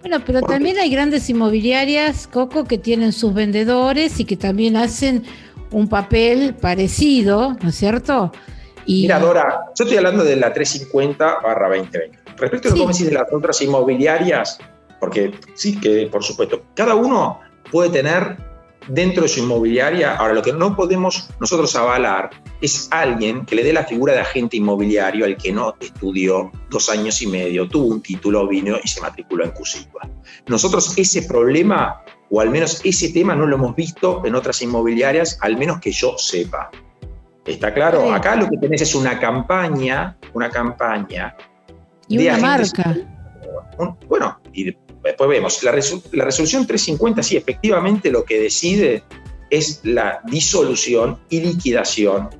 [0.00, 5.24] Bueno, pero también hay grandes inmobiliarias, Coco, que tienen sus vendedores y que también hacen
[5.70, 8.32] un papel parecido, ¿no es cierto?
[8.86, 9.02] Y...
[9.02, 12.18] Mira, Dora, yo estoy hablando de la 350 barra 2020.
[12.38, 14.58] Respecto a lo que me decís de las otras inmobiliarias,
[14.98, 18.36] porque sí que, por supuesto, cada uno puede tener
[18.88, 23.64] dentro de su inmobiliaria, ahora lo que no podemos nosotros avalar es alguien que le
[23.64, 27.86] dé la figura de agente inmobiliario al que no estudió dos años y medio, tuvo
[27.86, 30.08] un título, vino y se matriculó en CUSIPA.
[30.46, 35.38] Nosotros ese problema, o al menos ese tema, no lo hemos visto en otras inmobiliarias,
[35.40, 36.70] al menos que yo sepa.
[37.44, 38.12] ¿Está claro?
[38.12, 41.34] Acá lo que tenés es una campaña, una campaña.
[42.08, 42.96] Y una marca.
[44.08, 49.02] bueno, y después vemos, la, resolución 350 sí, efectivamente lo que decide
[49.50, 52.30] es la disolución y liquidación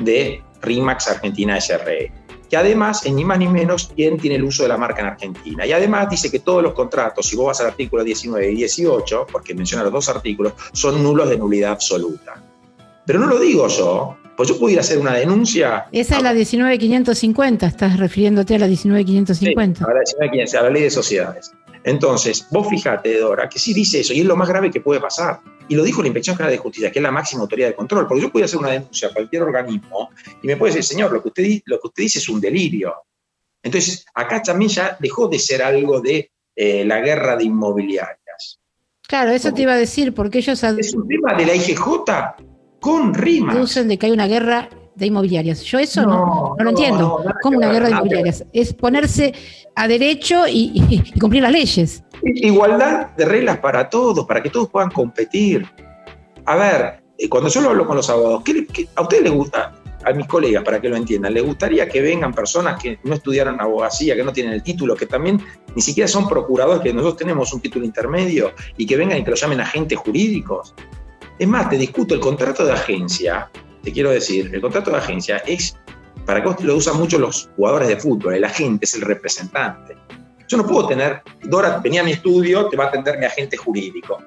[0.00, 2.12] de RIMAX Argentina SRE,
[2.48, 5.08] que además es ni más ni menos quien tiene el uso de la marca en
[5.08, 5.66] Argentina.
[5.66, 9.26] Y además dice que todos los contratos, si vos vas al artículo 19 y 18,
[9.30, 12.42] porque menciona los dos artículos, son nulos de nulidad absoluta.
[13.06, 15.86] Pero no lo digo yo, pues yo pudiera hacer una denuncia.
[15.92, 19.78] Esa es la 19550, estás refiriéndote a la 19550.
[19.78, 21.52] Sí, a la 19550, a la ley de sociedades.
[21.84, 25.00] Entonces, vos fíjate, Dora, que sí dice eso y es lo más grave que puede
[25.00, 25.40] pasar.
[25.68, 28.06] Y lo dijo la Inspección General de Justicia, que es la máxima autoridad de control,
[28.06, 30.10] porque yo podía hacer una denuncia a cualquier organismo
[30.42, 32.94] y me puede decir, señor, lo que usted, lo que usted dice es un delirio.
[33.62, 38.60] Entonces, acá también ya dejó de ser algo de eh, la guerra de inmobiliarias.
[39.06, 40.62] Claro, eso te iba a decir, porque ellos...
[40.62, 41.84] Es un tema de la IGJ
[42.80, 43.56] con rimas.
[43.56, 45.62] Aducen de que hay una guerra de inmobiliarias.
[45.62, 47.24] Yo eso no, no, lo entiendo.
[47.42, 48.44] ¿Cómo una guerra de inmobiliarias?
[48.52, 49.34] Es ponerse
[49.74, 52.04] a derecho y, cumplir las leyes.
[52.22, 55.66] Igualdad de reglas para todos, para que todos puedan competir.
[56.44, 58.42] A ver, eh, cuando yo lo hablo con los abogados,
[58.94, 59.72] a ustedes les gusta,
[60.04, 63.60] a mis colegas, para que lo entiendan, les gustaría que vengan personas que no estudiaron
[63.60, 65.40] abogacía, que no tienen el título, que también
[65.74, 69.30] ni siquiera son procuradores, que nosotros tenemos un título intermedio, y que vengan y que
[69.30, 70.74] lo llamen agentes jurídicos.
[71.38, 73.50] Es más, te discuto el contrato de agencia,
[73.82, 75.76] te quiero decir, el contrato de agencia es,
[76.26, 79.96] para que lo usan mucho los jugadores de fútbol, el agente es el representante.
[80.48, 83.56] Yo no puedo tener, Dora venía a mi estudio, te va a atender mi agente
[83.56, 84.18] jurídico.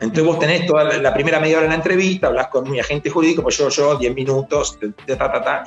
[0.00, 3.08] Entonces vos tenés toda la primera media hora de la entrevista, hablas con mi agente
[3.08, 5.64] jurídico, pues yo, yo, 10 minutos, ta, ta, ta,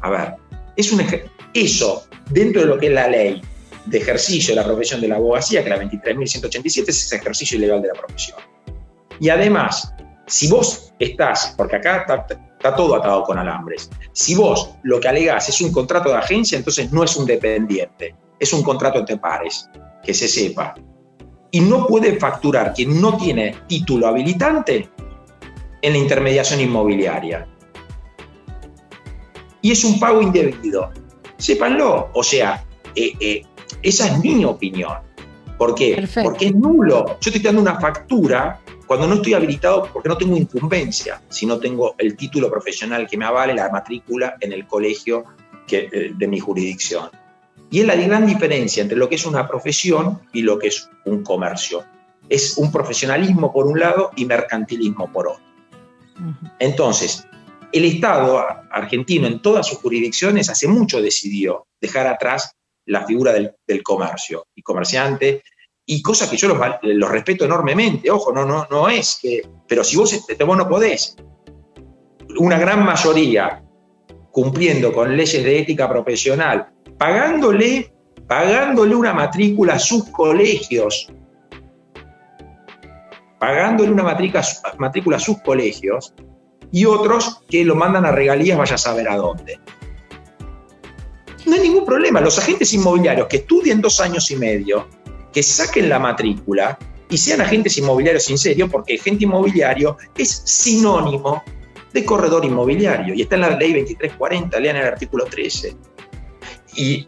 [0.00, 0.34] a ver,
[0.76, 1.04] es un
[1.52, 3.42] eso, dentro de lo que es la ley
[3.86, 7.82] de ejercicio de la profesión de la abogacía, que la 23.187 es ese ejercicio ilegal
[7.82, 8.38] de la profesión.
[9.20, 9.92] Y además,
[10.26, 15.48] si vos estás, porque acá está, todo atado con alambres, si vos lo que alegás
[15.48, 19.70] es un contrato de agencia, entonces no es un dependiente, es un contrato entre pares,
[20.02, 20.74] que se sepa.
[21.52, 24.90] Y no puede facturar quien no tiene título habilitante
[25.80, 27.46] en la intermediación inmobiliaria.
[29.62, 30.90] Y es un pago indebido.
[31.38, 32.10] Sépanlo.
[32.14, 33.42] O sea, eh, eh,
[33.82, 34.98] esa es mi opinión.
[35.56, 36.06] ¿Por qué?
[36.22, 37.18] Porque es nulo.
[37.20, 41.58] Yo estoy dando una factura cuando no estoy habilitado porque no tengo incumbencia, si no
[41.58, 45.24] tengo el título profesional que me avale la matrícula en el colegio
[45.66, 47.10] que, eh, de mi jurisdicción.
[47.70, 50.88] Y es la gran diferencia entre lo que es una profesión y lo que es
[51.04, 51.84] un comercio.
[52.28, 55.44] Es un profesionalismo por un lado y mercantilismo por otro.
[56.58, 57.26] Entonces,
[57.72, 58.38] el Estado
[58.70, 62.52] argentino en todas sus jurisdicciones hace mucho decidió dejar atrás
[62.86, 65.42] la figura del, del comercio y comerciante
[65.86, 69.96] y cosas que yo los, respeto enormemente, ojo, no, no, no es que, pero si
[69.96, 71.16] vos, este, vos no podés,
[72.38, 73.62] una gran mayoría
[74.32, 76.68] cumpliendo con leyes de ética profesional,
[76.98, 77.96] pagándole
[78.26, 81.08] pagándole una matrícula a sus colegios,
[83.38, 86.14] pagándole una matrícula, a sus colegios,
[86.72, 89.60] y otros que lo mandan a regalías, vaya a saber a dónde.
[91.46, 92.20] No hay ningún problema.
[92.20, 94.88] Los agentes inmobiliarios que estudien dos años y medio,
[95.36, 96.78] que saquen la matrícula
[97.10, 101.42] y sean agentes inmobiliarios en serio, porque agente inmobiliario es sinónimo
[101.92, 105.76] de corredor inmobiliario y está en la ley 2340, lean el artículo 13.
[106.76, 107.06] Y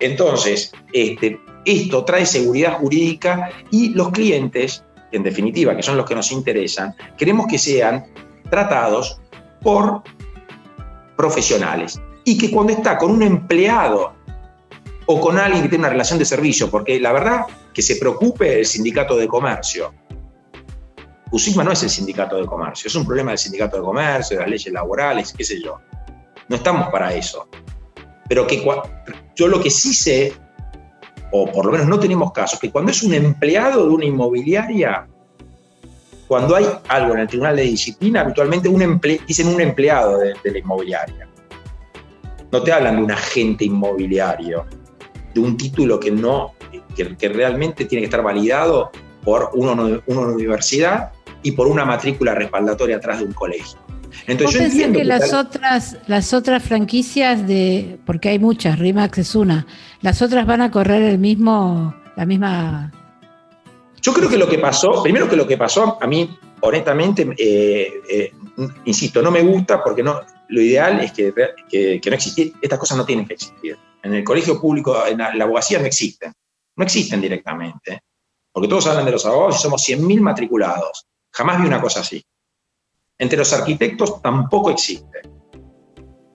[0.00, 6.16] entonces, este, esto trae seguridad jurídica y los clientes, en definitiva, que son los que
[6.16, 8.06] nos interesan, queremos que sean
[8.50, 9.20] tratados
[9.62, 10.02] por
[11.16, 14.17] profesionales y que cuando está con un empleado
[15.10, 18.58] o con alguien que tiene una relación de servicio, porque la verdad que se preocupe
[18.58, 19.94] el sindicato de comercio.
[21.30, 24.42] USIGMA no es el sindicato de comercio, es un problema del sindicato de comercio, de
[24.42, 25.78] las leyes laborales, qué sé yo.
[26.48, 27.48] No estamos para eso.
[28.28, 28.62] Pero que
[29.34, 30.34] yo lo que sí sé,
[31.32, 35.06] o por lo menos no tenemos casos, que cuando es un empleado de una inmobiliaria,
[36.26, 40.58] cuando hay algo en el Tribunal de Disciplina, habitualmente un dicen un empleado de, la
[40.58, 41.26] inmobiliaria.
[42.52, 44.66] No te hablan de un agente inmobiliario,
[45.34, 46.54] de un título que no,
[46.94, 48.90] que, realmente tiene que estar validado
[49.22, 51.12] por una universidad
[51.42, 53.78] y por una matrícula respaldatoria atrás de un colegio.
[54.26, 59.34] Entonces, yo entiendo que, las otras las otras franquicias de porque hay muchas, Rimax es
[59.34, 59.66] una,
[60.00, 62.92] las otras van a correr el mismo la misma
[64.00, 67.92] Yo creo que lo que pasó, primero que lo que pasó a mí honestamente eh,
[68.08, 68.32] eh,
[68.84, 71.32] insisto, no me gusta porque no lo ideal es que,
[71.68, 73.76] que, no existiera, estas cosas no tienen que existir.
[74.02, 76.32] En el colegio público, en la, abogacía no existen,
[76.76, 78.02] no existen directamente,
[78.52, 81.06] porque todos hablan de los abogados y somos 100.000 matriculados.
[81.32, 82.24] Jamás vi una cosa así.
[83.18, 85.22] Entre los arquitectos tampoco existe.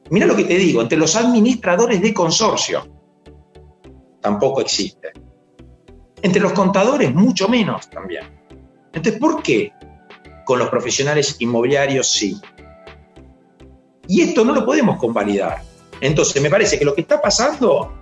[0.09, 2.93] Mira lo que te digo, entre los administradores de consorcio
[4.21, 5.11] tampoco existe.
[6.21, 8.23] Entre los contadores mucho menos también.
[8.93, 9.73] Entonces, ¿por qué
[10.45, 12.39] con los profesionales inmobiliarios sí?
[14.07, 15.61] Y esto no lo podemos convalidar.
[16.03, 17.93] Entonces, me parece que lo que está pasando,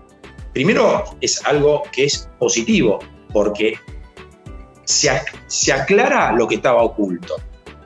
[0.53, 2.99] primero, es algo que es positivo,
[3.31, 3.75] porque
[4.83, 5.09] se,
[5.47, 7.37] se aclara lo que estaba oculto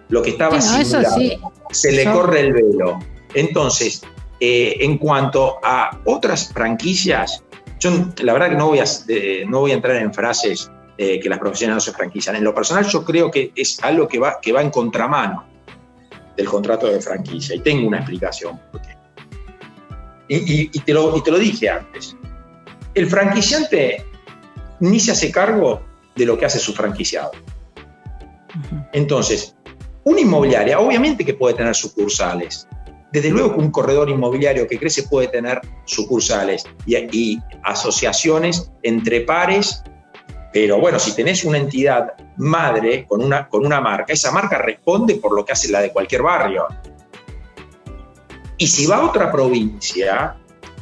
[0.10, 3.00] lo que estaba simulado, se le corre el velo.
[3.34, 4.04] Entonces,
[4.40, 7.44] eh, en cuanto a otras franquicias,
[7.80, 8.86] yo la verdad que no voy a,
[9.48, 12.38] no voy a entrar en frases que las profesionales no se franquician.
[12.38, 15.46] En lo personal, yo creo que es algo que va, que va en contramano
[16.38, 18.60] del contrato de franquicia y tengo una explicación.
[20.28, 22.16] Y, te lo, y te lo dije antes.
[22.94, 24.06] El franquiciante
[24.80, 25.82] ni se hace cargo
[26.16, 27.32] de lo que hace su franquiciado.
[28.94, 29.56] Entonces,
[30.04, 32.68] una inmobiliaria, obviamente que puede tener sucursales.
[33.12, 39.84] Desde luego que un corredor inmobiliario que crece puede tener sucursales y, asociaciones entre pares,
[40.54, 45.16] pero bueno, si tenés una entidad madre con una, con una marca, esa marca responde
[45.16, 46.68] por lo que hace la de cualquier barrio.
[48.58, 50.38] Y si va a otra provincia,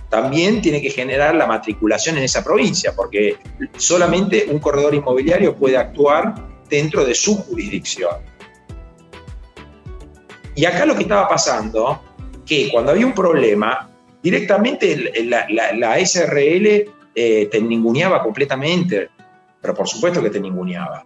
[0.10, 3.38] también tiene que generar la matriculación en esa provincia, porque
[3.78, 6.36] solamente un corredor inmobiliario puede actuar
[6.70, 8.18] dentro de su jurisdicción.
[10.56, 12.00] Y acá lo que estaba pasando,
[12.46, 13.90] que cuando había un problema,
[14.22, 19.10] directamente la, SRL eh, te ninguneaba completamente,
[19.60, 21.04] pero por supuesto que te ninguneaba.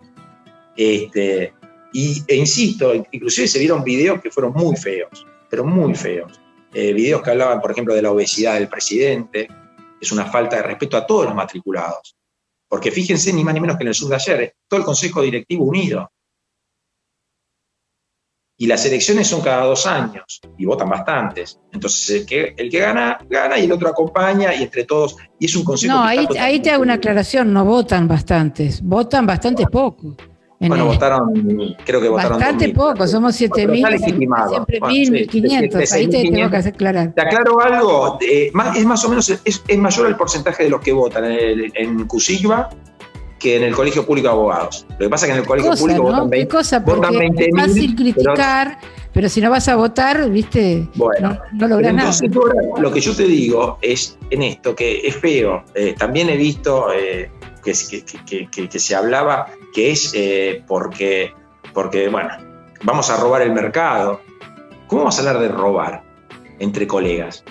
[0.76, 1.54] Este,
[1.94, 6.42] y, e insisto, inclusive se vieron videos que fueron muy feos, pero muy feos.
[6.74, 9.48] Eh, videos que hablaban, por ejemplo, de la obesidad del presidente,
[10.00, 12.16] es una falta de respeto a todos los matriculados.
[12.68, 15.22] Porque fíjense, ni más ni menos que en el sur de ayer, todo el Consejo
[15.22, 16.12] Directivo unido.
[18.60, 21.60] Y las elecciones son cada dos años y votan bastantes.
[21.72, 25.16] Entonces, el que, el que gana, gana y el otro acompaña y entre todos.
[25.40, 25.94] Y es un consejo.
[25.94, 30.18] No, ahí, ahí te hago una aclaración: no votan bastantes, votan bastante poco.
[30.60, 31.34] Bueno, votaron,
[31.86, 32.40] creo que votaron.
[32.40, 37.14] Bastante poco, somos 7.000, siempre 1.000, 1.500, ahí te tengo que hacer aclarar.
[37.14, 40.82] Te aclaro algo, eh, es más o menos, es, es, mayor el porcentaje de los
[40.82, 42.70] que votan en, en Cusigba
[43.40, 44.86] que en el Colegio Público de Abogados.
[44.92, 46.84] Lo que pasa es que en el Colegio Público votan 20, cosa?
[46.84, 48.80] Porque es fácil criticar,
[49.14, 52.12] pero, si no vas a votar, viste, bueno, no, logras nada.
[52.80, 55.64] lo que yo te digo es en esto, que es feo.
[55.74, 57.32] Eh, también he visto eh,
[57.74, 61.34] que, que, que, se hablaba que es eh, porque,
[61.74, 62.30] porque, bueno,
[62.84, 64.22] vamos a robar el mercado.
[64.88, 66.04] ¿Cómo vamos a hablar de robar
[66.60, 67.44] entre colegas?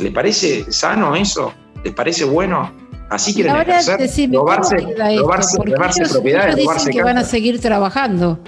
[0.00, 1.52] ¿Les parece sano eso?
[1.84, 2.72] ¿Les parece bueno?
[3.10, 7.60] Así quieren Ahora, ejercer, decime, robarse, robarse, robarse propiedades, ellos dicen que van a seguir
[7.60, 8.38] trabajando.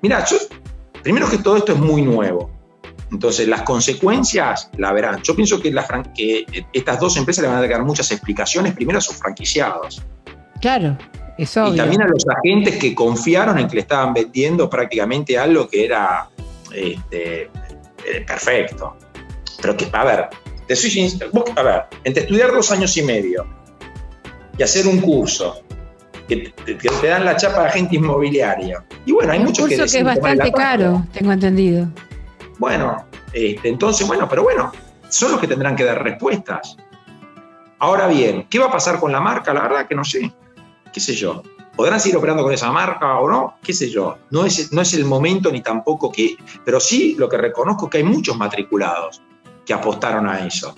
[0.00, 0.36] Mira, yo,
[1.02, 2.55] primero que todo esto es muy nuevo.
[3.10, 5.22] Entonces, las consecuencias la verán.
[5.22, 5.72] Yo pienso que,
[6.72, 10.02] estas dos empresas le van a dar muchas explicaciones, primero a sus franquiciados.
[10.60, 10.98] Claro,
[11.38, 11.72] eso.
[11.72, 15.84] Y también a los agentes que confiaron en que le estaban vendiendo prácticamente algo que
[15.84, 16.28] era
[16.74, 18.96] este, eh, perfecto.
[19.60, 20.28] Pero que, a ver,
[20.66, 21.18] te soy
[21.56, 23.46] a ver, entre estudiar dos años y medio
[24.58, 25.62] y hacer un curso
[26.28, 28.82] que te, dan la chapa de agente inmobiliario.
[29.04, 29.76] Y bueno, hay muchos que...
[29.76, 31.88] que es bastante caro, tengo entendido.
[32.58, 34.72] Bueno, este, entonces, bueno, pero bueno,
[35.08, 36.76] son los que tendrán que dar respuestas.
[37.78, 39.52] Ahora bien, ¿qué va a pasar con la marca?
[39.52, 40.32] La verdad que no sé.
[40.92, 41.42] ¿Qué sé yo?
[41.76, 43.56] ¿Podrán seguir operando con esa marca o no?
[43.62, 44.16] ¿Qué sé yo?
[44.30, 46.36] No es, no es el momento ni tampoco que...
[46.64, 49.20] Pero sí lo que reconozco es que hay muchos matriculados
[49.66, 50.74] que apostaron a eso.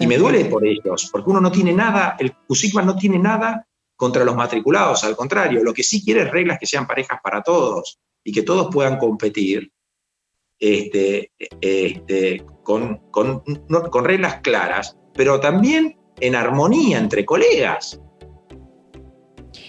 [0.00, 3.66] Y me duele por ellos, porque uno no tiene nada, el CUSICMA no tiene nada
[3.94, 7.42] contra los matriculados, al contrario, lo que sí quiere es reglas que sean parejas para
[7.42, 9.70] todos y que todos puedan competir
[10.60, 13.42] este, este, con, con,
[13.90, 18.00] con reglas claras, pero también en armonía entre colegas.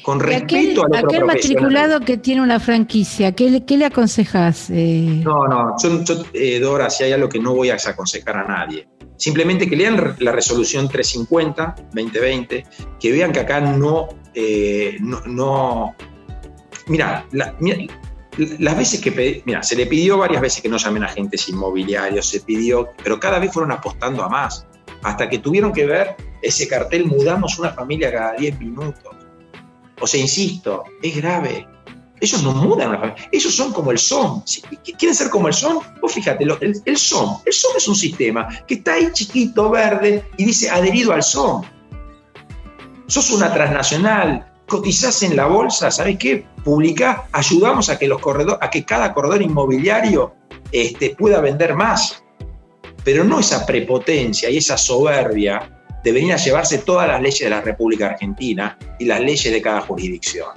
[0.04, 4.70] Con respeto aquel, a aquel matriculado que tiene una franquicia, ¿qué, qué le aconsejas?
[4.72, 5.22] Eh?
[5.24, 8.88] No, no, yo, eh, Dora, si hay algo que no voy a aconsejar a nadie,
[9.18, 12.66] simplemente que lean la resolución 350-2020,
[13.00, 15.96] que vean que acá no, eh, no,
[16.88, 17.28] mira,
[17.60, 17.78] mira,
[18.38, 22.40] las veces que mira, se le pidió varias veces que no llamen agentes inmobiliarios, se
[22.42, 24.66] pidió, pero cada vez fueron apostando a más,
[25.04, 29.16] hasta que tuvieron que ver ese cartel, mudamos una familia cada 10 minutos.
[30.00, 31.68] O sea, insisto, es grave.
[32.20, 34.44] Ellos no mudan una familia, ellos son como el SOM.
[34.98, 35.84] ¿Quieren ser como el SOM?
[36.02, 40.46] Vos fíjate, el SOM, el SOM es un sistema que está ahí chiquito, verde, y
[40.46, 41.64] dice adherido al SOM.
[43.08, 46.46] Sos una transnacional, cotizás en la bolsa, ¿sabes qué?
[46.64, 50.34] Publicás, ayudamos a que, los corredores, a que cada corredor inmobiliario
[50.72, 52.24] este, pueda vender más.
[53.04, 57.50] Pero no esa prepotencia y esa soberbia de venir a llevarse todas las leyes de
[57.50, 60.48] la República Argentina y las leyes de cada jurisdicción.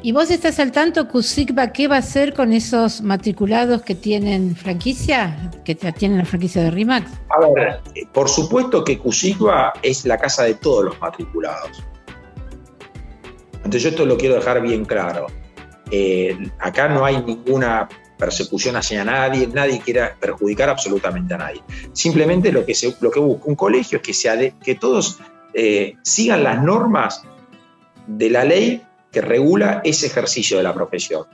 [0.00, 4.54] ¿Y vos estás al tanto, CUSICBA, qué va a hacer con esos matriculados que tienen
[4.54, 7.10] franquicia, que tienen la franquicia de RIMAX?
[7.30, 7.80] A ver,
[8.12, 11.82] por supuesto que CUSICBA es la casa de todos los matriculados.
[13.64, 15.26] Entonces yo esto lo quiero dejar bien claro.
[15.90, 17.88] Eh, acá no hay ninguna
[18.18, 21.62] persecución hacia nadie, nadie quiera perjudicar absolutamente a nadie.
[21.92, 25.18] Simplemente lo que, se, lo que busca un colegio es que, sea que todos
[25.52, 27.22] eh, sigan las normas
[28.06, 31.26] de la ley que regula ese ejercicio de la profesión.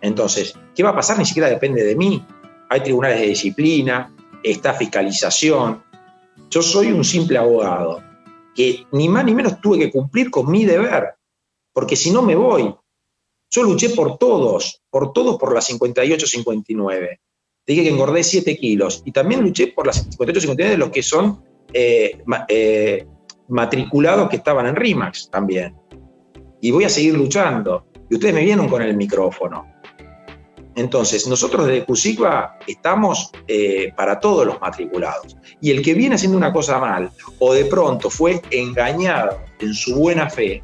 [0.00, 1.18] Entonces, ¿qué va a pasar?
[1.18, 2.24] Ni siquiera depende de mí.
[2.68, 5.82] Hay tribunales de disciplina, está fiscalización.
[6.50, 8.02] Yo soy un simple abogado
[8.54, 11.15] que ni más ni menos tuve que cumplir con mi deber
[11.76, 12.74] porque si no me voy.
[13.50, 17.20] Yo luché por todos, por todos por las 58-59.
[17.66, 21.44] Dije que engordé 7 kilos y también luché por las 58-59 de los que son
[21.74, 23.06] eh, eh,
[23.48, 25.76] matriculados que estaban en RIMAX también.
[26.62, 27.88] Y voy a seguir luchando.
[28.08, 29.66] Y ustedes me vieron con el micrófono.
[30.76, 35.36] Entonces, nosotros desde CUSICBA estamos eh, para todos los matriculados.
[35.60, 39.94] Y el que viene haciendo una cosa mal o de pronto fue engañado en su
[39.94, 40.62] buena fe,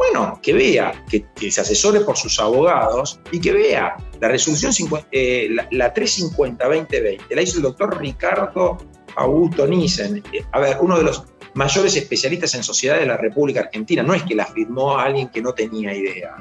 [0.00, 4.72] bueno, que vea, que, se asesore por sus abogados y que vea la resolución
[5.12, 8.78] eh, la, 350-2020, la hizo el doctor Ricardo
[9.16, 10.22] Augusto Nissen,
[10.52, 14.22] a ver, uno de los mayores especialistas en sociedad de la República Argentina, no es
[14.22, 16.34] que la firmó alguien que no tenía idea.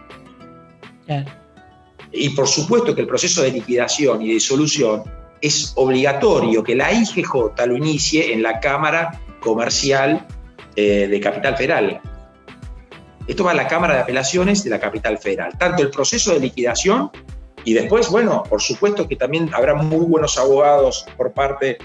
[2.14, 5.04] Y por supuesto que el proceso de liquidación y de disolución
[5.42, 10.26] es obligatorio que la IGJ lo inicie en la Cámara Comercial
[10.78, 12.02] eh, de Capital Federal.
[13.30, 15.56] Esto va a la Cámara de Apelaciones de la capital federal.
[15.56, 17.12] Tanto el proceso de liquidación
[17.64, 21.78] y después, bueno, por supuesto que también habrá muy buenos abogados por parte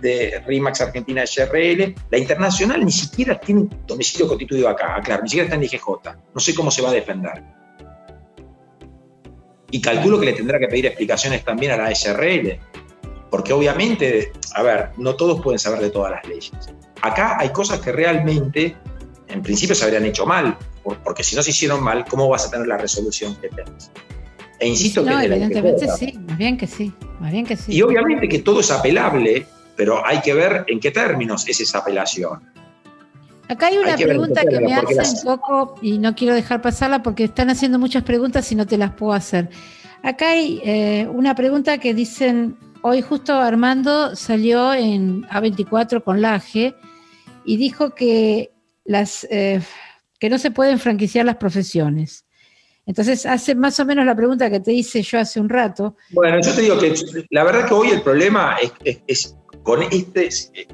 [0.00, 1.94] de RIMAX Argentina SRL.
[2.10, 5.86] La internacional ni siquiera tiene domicilio constituido acá, claro, ni siquiera está en IGJ.
[6.34, 7.44] No sé cómo se va a defender.
[9.70, 12.58] Y calculo que le tendrá que pedir explicaciones también a la SRL,
[13.30, 16.50] porque obviamente, a ver, no todos pueden saber de todas las leyes.
[17.02, 18.76] Acá hay cosas que realmente,
[19.28, 20.58] en principio, se habrían hecho mal
[21.04, 23.90] porque si no se hicieron mal, ¿cómo vas a tener la resolución que tenés?
[24.60, 27.72] E insisto no, evidentemente sí, más bien que sí, más bien que sí.
[27.72, 31.78] Y obviamente que todo es apelable, pero hay que ver en qué términos es esa
[31.78, 32.40] apelación.
[33.48, 37.24] Acá hay una pregunta que me hace un poco, y no quiero dejar pasarla porque
[37.24, 39.48] están haciendo muchas preguntas y no te las puedo hacer.
[40.02, 46.74] Acá hay eh, una pregunta que dicen, hoy justo Armando salió en A24 con Laje
[47.44, 48.50] y dijo que
[48.84, 49.26] las...
[49.30, 49.60] Eh,
[50.18, 52.24] que no se pueden franquiciar las profesiones.
[52.88, 55.96] Entonces hace más o menos la pregunta que te hice yo hace un rato.
[56.10, 56.94] Bueno, yo te digo que
[57.28, 60.30] la verdad que hoy el problema es, con, este,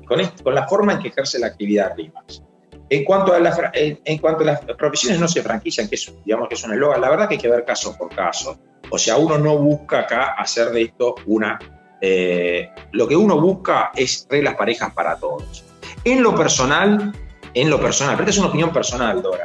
[0.07, 2.41] con, la forma en que ejerce la actividad RIMAX.
[2.89, 6.55] En cuanto, a en, cuanto a las profesiones no se franquician, que es, digamos que
[6.55, 8.61] es un eslogan, la verdad que hay que ver caso por caso.
[8.91, 11.59] O sea, uno no busca acá hacer de esto una...
[12.01, 15.65] Eh, lo que uno busca es reglas parejas para todos.
[16.05, 17.13] En lo personal,
[17.55, 19.45] en lo personal, pero esta es una opinión personal, Dora.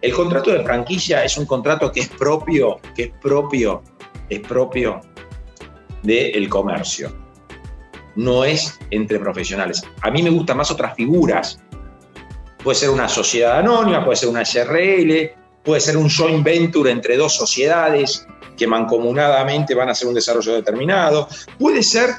[0.00, 3.82] El contrato de franquicia es un contrato que es propio, que es propio,
[4.28, 5.00] es propio
[6.02, 7.12] del comercio.
[8.14, 9.82] No es entre profesionales.
[10.02, 11.60] A mí me gustan más otras figuras.
[12.62, 15.30] Puede ser una sociedad anónima, puede ser una SRL,
[15.64, 18.26] puede ser un joint venture entre dos sociedades
[18.56, 21.28] que mancomunadamente van a hacer un desarrollo determinado.
[21.58, 22.10] Puede ser,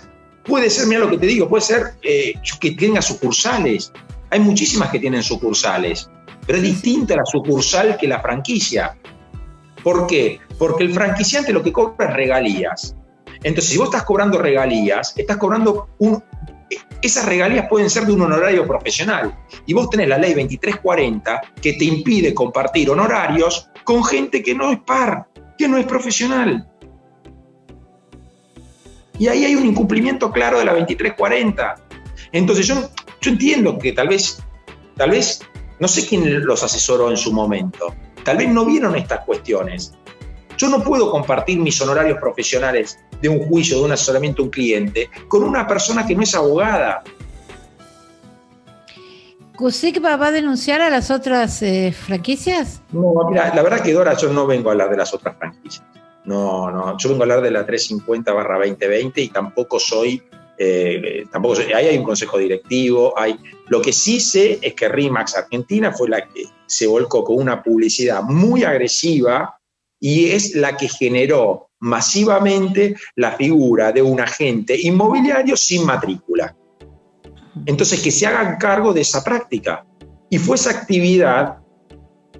[0.43, 3.91] puede ser, mira lo que te digo, puede ser eh, que tenga sucursales.
[4.29, 6.09] Hay muchísimas que tienen sucursales,
[6.45, 8.97] pero es distinta la sucursal que la franquicia.
[9.83, 10.39] ¿Por qué?
[10.57, 12.95] Porque el franquiciante lo que cobra es regalías.
[13.43, 16.23] Entonces, si vos estás cobrando regalías, estás cobrando un...
[17.01, 19.37] Esas regalías pueden ser de un honorario profesional.
[19.65, 24.71] Y vos tenés la ley 2340 que te impide compartir honorarios con gente que no
[24.71, 26.67] es par, que no es profesional.
[29.19, 31.75] Y ahí hay un incumplimiento claro de la 2340.
[32.31, 32.89] Entonces yo
[33.21, 34.39] yo entiendo que tal vez,
[34.95, 35.41] tal vez,
[35.79, 37.93] no sé quién los asesoró en su momento,
[38.23, 39.93] tal vez no vieron estas cuestiones.
[40.57, 44.51] Yo no puedo compartir mis honorarios profesionales de un juicio, de un asesoramiento a un
[44.51, 47.03] cliente, con una persona que no es abogada.
[49.55, 52.81] ¿CUSIC va a denunciar a las otras eh, franquicias?
[52.91, 55.83] No, mira, la verdad que Dora, yo no vengo a hablar de las otras franquicias.
[56.25, 60.21] No, no, yo vengo a hablar de la 350 2020 y tampoco soy
[60.57, 63.37] eh, tampoco ahí hay un consejo directivo, hay,
[63.67, 67.61] lo que sí sé es que RIMAX Argentina fue la que se volcó con una
[67.61, 69.59] publicidad muy agresiva
[69.99, 76.55] y es la que generó masivamente la figura de un agente inmobiliario sin matrícula.
[77.65, 79.85] Entonces, que se hagan cargo de esa práctica.
[80.29, 81.57] Y fue esa actividad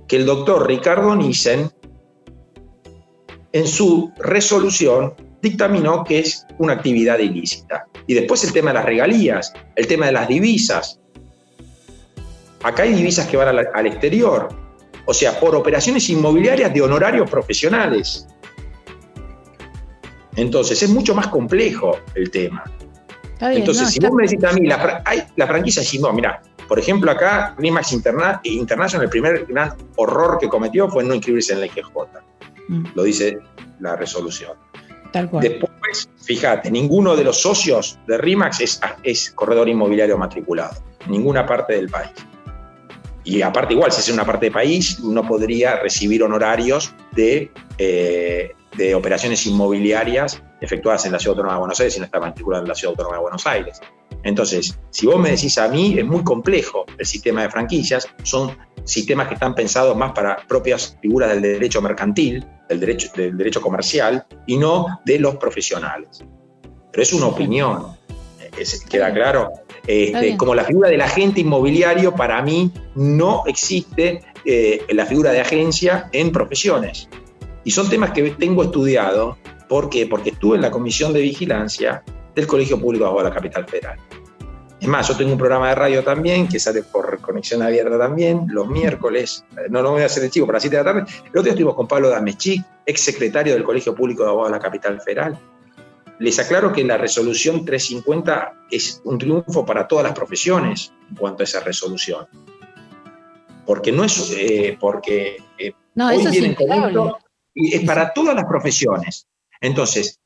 [0.07, 1.71] que el doctor Ricardo Nissen,
[3.51, 7.87] en su resolución, dictaminó que es una actividad ilícita.
[8.05, 10.99] Y después el tema de las regalías, el tema de las divisas.
[12.63, 14.49] Acá hay divisas que van al, exterior,
[15.05, 18.27] o sea, por operaciones inmobiliarias de honorarios profesionales.
[20.35, 22.63] Entonces, es mucho más complejo el tema.
[23.39, 27.09] Entonces, si vos me decís a mí, la, hay, la franquicia no, mira, por ejemplo,
[27.11, 31.67] acá RIMAX Interna International, el primer gran horror que cometió fue no inscribirse en la
[31.67, 31.87] IGJ.
[32.67, 32.85] Mm.
[32.93, 33.39] Lo dice
[33.79, 34.53] la resolución.
[35.41, 40.75] Después, fíjate, ninguno de los socios de RIMAX es, corredor inmobiliario matriculado,
[41.07, 42.11] ninguna parte del país.
[43.23, 48.55] Y aparte, igual, si es una parte del país, no podría recibir honorarios de, eh,
[48.77, 52.63] de operaciones inmobiliarias efectuadas en la Ciudad Autónoma de Buenos Aires si no está matriculado
[52.63, 53.81] en la Ciudad Autónoma de Buenos Aires.
[54.23, 58.57] Entonces, si vos me decís a mí, es muy complejo el sistema de franquicias, son
[58.83, 63.61] sistemas que están pensados más para propias figuras del derecho mercantil, del derecho, del derecho
[63.61, 66.23] comercial, y no de los profesionales.
[66.91, 67.97] Pero es una opinión,
[68.89, 69.51] ¿queda claro?
[69.85, 75.41] Este, como la figura del agente inmobiliario, para mí no existe eh, la figura de
[75.41, 77.07] agencia en profesiones.
[77.63, 79.37] Y son temas que tengo estudiado.
[79.69, 80.05] ¿Por qué?
[80.07, 82.03] Porque estuve en la comisión de vigilancia
[82.37, 83.97] del Colegio Público de la Capital Federal.
[84.79, 88.45] Es más, yo tengo un programa de radio también que sale por conexión abierta también,
[88.47, 90.93] los miércoles, eh, no lo voy a hacer el chico, para las 7 de la
[90.93, 91.11] tarde.
[91.23, 94.57] El otro día estuvimos con Pablo Damechic, ex secretario del Colegio Público de Abogados de
[94.59, 95.39] la Capital Federal.
[96.19, 101.41] Les aclaro que la resolución 350 es un triunfo para todas las profesiones en cuanto
[101.41, 102.27] a esa resolución.
[103.65, 106.55] Porque no es, eh, porque eh, no, hoy eso es,
[107.55, 109.27] y es para todas las profesiones.
[109.59, 110.16] Entonces,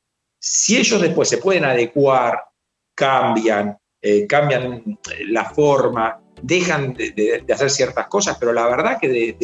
[0.44, 2.42] si ellos después se pueden adecuar,
[2.96, 9.36] cambian, eh, cambian la forma, dejan de, hacer ciertas cosas, pero la verdad que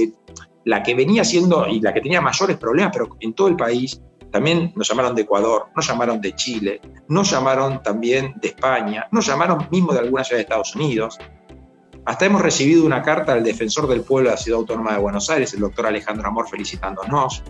[0.64, 4.03] la que venía siendo y la que tenía mayores problemas, pero en todo el país,
[4.32, 9.24] también nos llamaron de Ecuador, nos llamaron de Chile, nos llamaron también de España, nos
[9.24, 11.16] llamaron mismo de algunas ciudades de Estados Unidos.
[12.07, 15.30] Hasta hemos recibido una carta del defensor del pueblo de la Ciudad Autónoma de Buenos
[15.30, 17.44] Aires, el doctor Alejandro Amor, felicitándonos.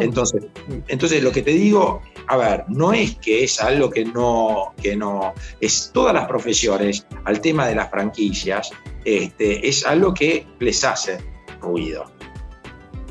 [0.00, 0.44] Entonces,
[0.88, 4.96] entonces, lo que te digo, a ver, no es que es algo que no, que
[4.96, 8.70] no, es todas las profesiones al tema de las franquicias,
[9.04, 11.18] este, es algo que les hace
[11.60, 12.04] ruido,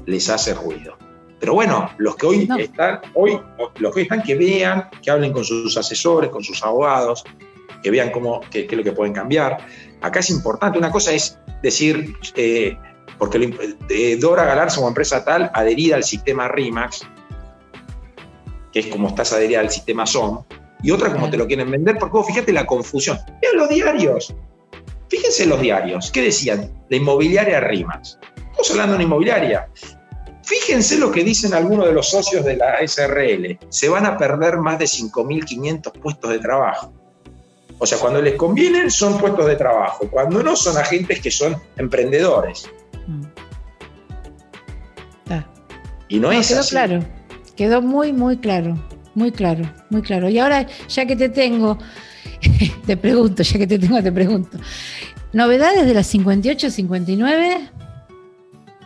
[0.06, 0.98] les hace ruido.
[1.40, 3.40] Pero bueno, los que hoy están, hoy,
[3.80, 7.24] los que hoy están, que vean, que hablen con sus asesores, con sus abogados,
[7.82, 9.58] que vean cómo, qué, es lo que pueden cambiar.
[10.02, 12.78] Acá es importante, una cosa es decir, eh,
[13.22, 17.02] porque Dora Galarza como empresa tal, adherida al sistema RIMAX,
[18.74, 20.44] que es como estás adherida al sistema SOM,
[20.82, 23.20] y otra como te lo quieren vender, porque vos fíjate la confusión.
[23.40, 24.34] Vean los diarios.
[25.08, 26.10] Fíjense los diarios.
[26.10, 26.74] ¿Qué decían?
[26.90, 28.18] La inmobiliaria RIMAX.
[28.38, 29.70] Estamos hablando de una inmobiliaria.
[30.44, 33.60] Fíjense lo que dicen algunos de los socios de la SRL.
[33.70, 36.92] Se van a perder más de 5.500 puestos de trabajo.
[37.78, 41.56] O sea, cuando les convienen son puestos de trabajo, cuando no son agentes que son
[41.78, 42.68] emprendedores.
[46.12, 47.00] Y no, es quedó claro,
[47.56, 48.76] quedó muy, muy claro,
[49.16, 50.28] muy claro, muy claro.
[50.28, 51.78] Y ahora, ya que te tengo,
[52.86, 54.58] te pregunto, ya que te tengo, te pregunto.
[55.32, 57.70] ¿Novedades de las 58-59?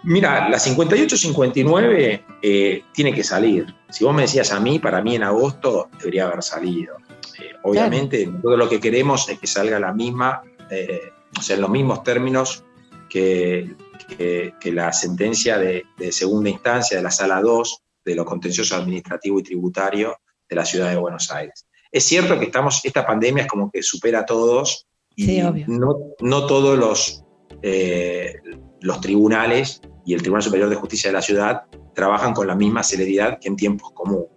[0.04, 3.74] Mira, la 58-59 eh, tiene que salir.
[3.90, 6.98] Si vos me decías a mí, para mí en agosto debería haber salido.
[7.40, 11.64] Eh, obviamente, todo lo que queremos es que salga la misma, eh, o sea, en
[11.64, 12.64] los mismos términos
[13.10, 13.74] que,
[14.06, 19.44] que, la sentencia de, segunda instancia de la sala 2 de lo contencioso administrativo y
[19.44, 21.66] tributario de la ciudad de Buenos Aires.
[21.92, 26.46] Es cierto que estamos, esta pandemia es como que supera a todos y no, no,
[26.46, 27.24] todos los,
[27.62, 28.36] eh,
[28.82, 32.84] los tribunales y el Tribunal Superior de Justicia de la ciudad trabajan con la misma
[32.84, 34.28] celeridad que en tiempos comunes.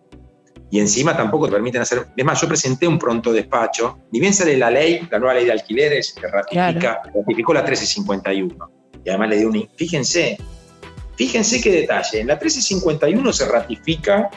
[0.70, 2.08] Y encima tampoco te permiten hacer.
[2.16, 5.46] Es más, yo presenté un pronto despacho, ni bien sale la ley, la nueva ley
[5.46, 9.68] de alquileres, que ratifica, ratificó la 1351 y además le dio un...
[9.76, 10.38] Fíjense,
[11.16, 14.30] fíjense qué detalle, en la 1351 se ratifica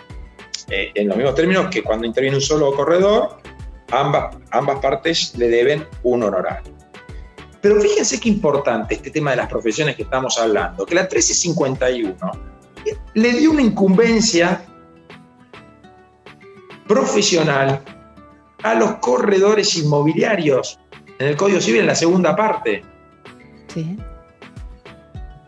[0.69, 3.37] eh, en los mismos términos que cuando interviene un solo corredor,
[3.91, 6.73] ambas, ambas partes le deben un honorario.
[7.61, 12.15] Pero fíjense qué importante este tema de las profesiones que estamos hablando, que la 1351
[13.13, 14.65] le dio una incumbencia
[16.87, 17.83] profesional
[18.63, 20.79] a los corredores inmobiliarios
[21.19, 22.83] en el Código Civil en la segunda parte.
[23.67, 23.97] Sí.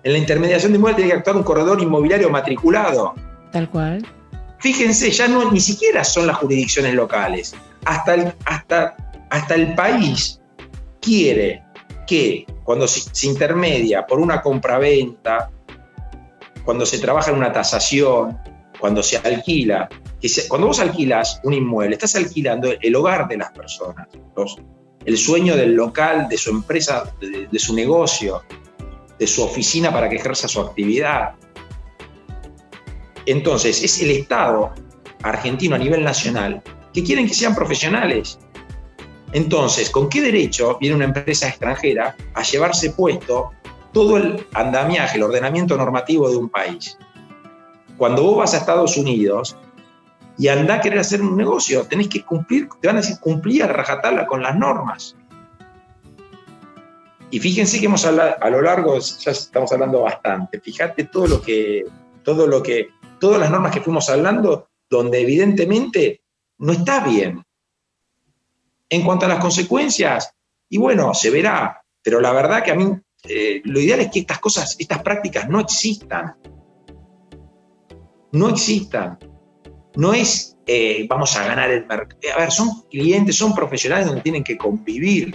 [0.03, 3.13] En la intermediación de inmuebles tiene que actuar un corredor inmobiliario matriculado.
[3.51, 4.05] Tal cual.
[4.59, 7.55] Fíjense, ya no ni siquiera son las jurisdicciones locales.
[7.85, 8.95] Hasta el, hasta,
[9.29, 10.41] hasta el país
[11.01, 11.63] quiere
[12.07, 15.49] que cuando se, intermedia por una compraventa,
[16.65, 18.37] cuando se trabaja en una tasación,
[18.79, 19.87] cuando se alquila,
[20.19, 24.07] que cuando vos alquilas un inmueble, estás alquilando el hogar de las personas,
[25.05, 28.43] el sueño del local, de su empresa, de su negocio,
[29.19, 31.35] de su oficina para que ejerza su actividad.
[33.25, 34.73] Entonces, es el Estado
[35.21, 36.61] argentino a nivel nacional
[36.93, 38.37] que quieren que sean profesionales.
[39.31, 43.51] Entonces, ¿con qué derecho viene una empresa extranjera a llevarse puesto
[43.91, 46.97] todo el andamiaje, el ordenamiento normativo de un país?
[47.97, 49.57] Cuando vos vas a Estados Unidos
[50.37, 53.63] y andás a querer hacer un negocio, tenés que cumplir, te van a decir cumplir
[53.63, 55.15] a rajatabla con las normas.
[57.33, 61.41] Y fíjense que hemos hablado, a lo largo, ya estamos hablando bastante, fíjate todo lo
[61.41, 61.83] que,
[62.23, 66.21] todo lo que, todas las normas que fuimos hablando, donde evidentemente
[66.59, 67.43] no está bien.
[68.87, 70.31] En cuanto a las consecuencias,
[70.69, 72.85] y bueno, se verá, pero la verdad que a mí
[73.23, 76.35] eh, lo ideal es que estas cosas, estas prácticas no existan.
[78.31, 79.17] No existan.
[79.95, 82.21] No es eh, vamos a ganar el mercado.
[82.35, 85.33] A ver, son clientes, son profesionales donde tienen que convivir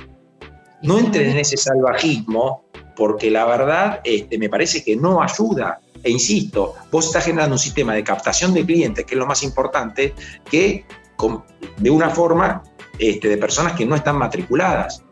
[0.83, 2.65] no entren en ese salvajismo,
[2.97, 5.81] porque la verdad este, me parece que no ayuda.
[6.03, 9.43] E insisto, vos estás generando un sistema de captación de clientes, que es lo más
[9.43, 10.15] importante,
[10.49, 10.85] que
[11.77, 12.63] de una forma
[12.99, 15.03] este, de personas que no están matriculadas.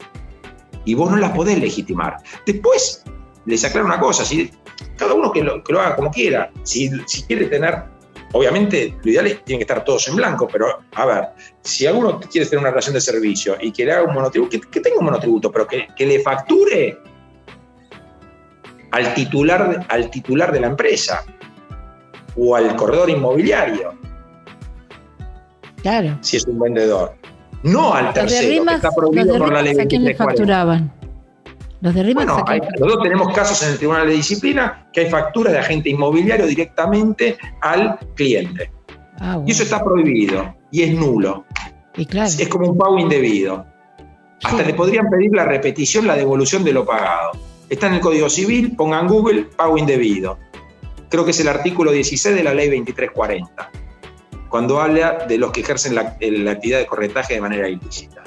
[0.85, 2.19] Y vos no las podés legitimar.
[2.45, 3.03] Después,
[3.45, 4.51] les aclaro una cosa, si,
[4.97, 6.53] cada uno que lo, que lo haga como quiera.
[6.63, 7.85] Si, si quiere tener
[8.33, 11.29] Obviamente, lo ideal es que tienen que estar todos en blanco, pero a ver,
[11.63, 14.81] si alguno quiere tener una relación de servicio y que le haga un monotributo, que,
[14.81, 16.99] tenga un monotributo, pero que, le facture
[18.91, 21.25] al titular, al titular de la empresa
[22.37, 23.95] o al corredor inmobiliario.
[25.83, 26.19] Claro.
[26.21, 27.15] Si es un vendedor.
[27.63, 30.93] No al tercero, que está prohibido por la ley ¿A quién le facturaban?
[31.87, 32.45] Los de bueno,
[32.81, 37.39] nosotros tenemos casos en el Tribunal de Disciplina que hay facturas de agente inmobiliario directamente
[37.61, 38.73] al cliente.
[39.21, 41.45] Ah, y eso está prohibido y es nulo.
[41.97, 42.29] Y claro.
[42.29, 43.65] Es como un pago indebido.
[44.43, 47.39] Hasta le podrían pedir la repetición, la devolución de lo pagado.
[47.69, 50.41] Está en el Código Civil, pongan Google, pago indebido.
[51.09, 53.71] Creo que es el artículo 16 de la ley 2340,
[54.49, 58.25] cuando habla de los que ejercen la, la actividad de corretaje de manera ilícita.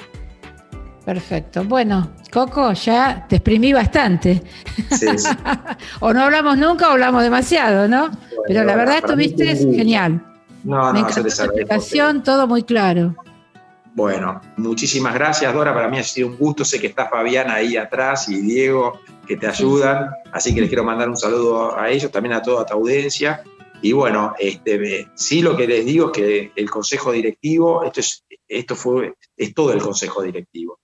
[1.04, 1.64] Perfecto.
[1.64, 4.42] Bueno, Coco, ya te exprimí bastante.
[6.00, 8.10] o no hablamos nunca o hablamos demasiado, ¿no?
[8.46, 10.24] Pero la verdad estuviste genial.
[10.64, 13.16] No, no, Me encantó la explicación, todo muy claro.
[13.94, 15.74] Bueno, muchísimas gracias, Dora.
[15.74, 16.64] Para mí ha sido un gusto.
[16.64, 20.10] Sé que está Fabián ahí atrás y Diego que te ayudan.
[20.32, 23.42] Así que les quiero mandar un saludo a ellos, también a toda tu audiencia.
[23.80, 28.24] Y bueno, este, sí lo que les digo es que el consejo directivo, esto, es,
[28.48, 30.79] esto fue, es todo el consejo directivo.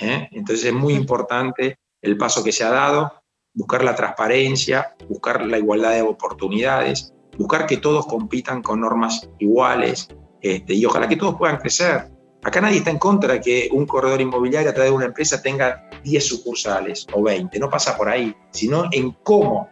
[0.00, 0.28] ¿Eh?
[0.32, 3.12] Entonces es muy importante el paso que se ha dado,
[3.54, 10.08] buscar la transparencia, buscar la igualdad de oportunidades, buscar que todos compitan con normas iguales
[10.40, 12.10] este, y ojalá que todos puedan crecer.
[12.42, 15.42] Acá nadie está en contra de que un corredor inmobiliario a través de una empresa
[15.42, 19.68] tenga 10 sucursales o 20, no pasa por ahí, sino en cómo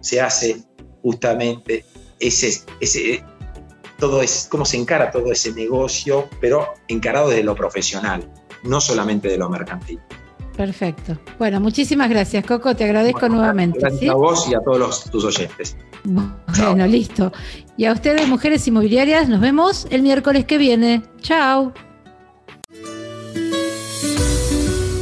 [0.00, 0.64] se hace
[1.02, 1.84] justamente
[2.18, 3.22] ese, ese
[3.98, 8.30] todo es, cómo se encara todo ese negocio, pero encarado desde lo profesional,
[8.64, 10.00] no solamente de lo mercantil.
[10.56, 11.18] Perfecto.
[11.38, 12.76] Bueno, muchísimas gracias, Coco.
[12.76, 13.80] Te agradezco nuevamente.
[13.80, 15.76] Gracias a vos y a todos tus oyentes.
[16.04, 17.32] Bueno, listo.
[17.76, 21.02] Y a ustedes, mujeres inmobiliarias, nos vemos el miércoles que viene.
[21.20, 21.72] Chao.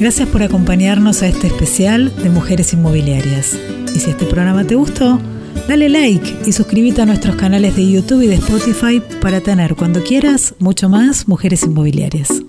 [0.00, 3.54] Gracias por acompañarnos a este especial de Mujeres Inmobiliarias.
[3.94, 5.20] Y si este programa te gustó,
[5.68, 10.02] dale like y suscríbete a nuestros canales de YouTube y de Spotify para tener cuando
[10.02, 12.42] quieras mucho más Mujeres Inmobiliarias.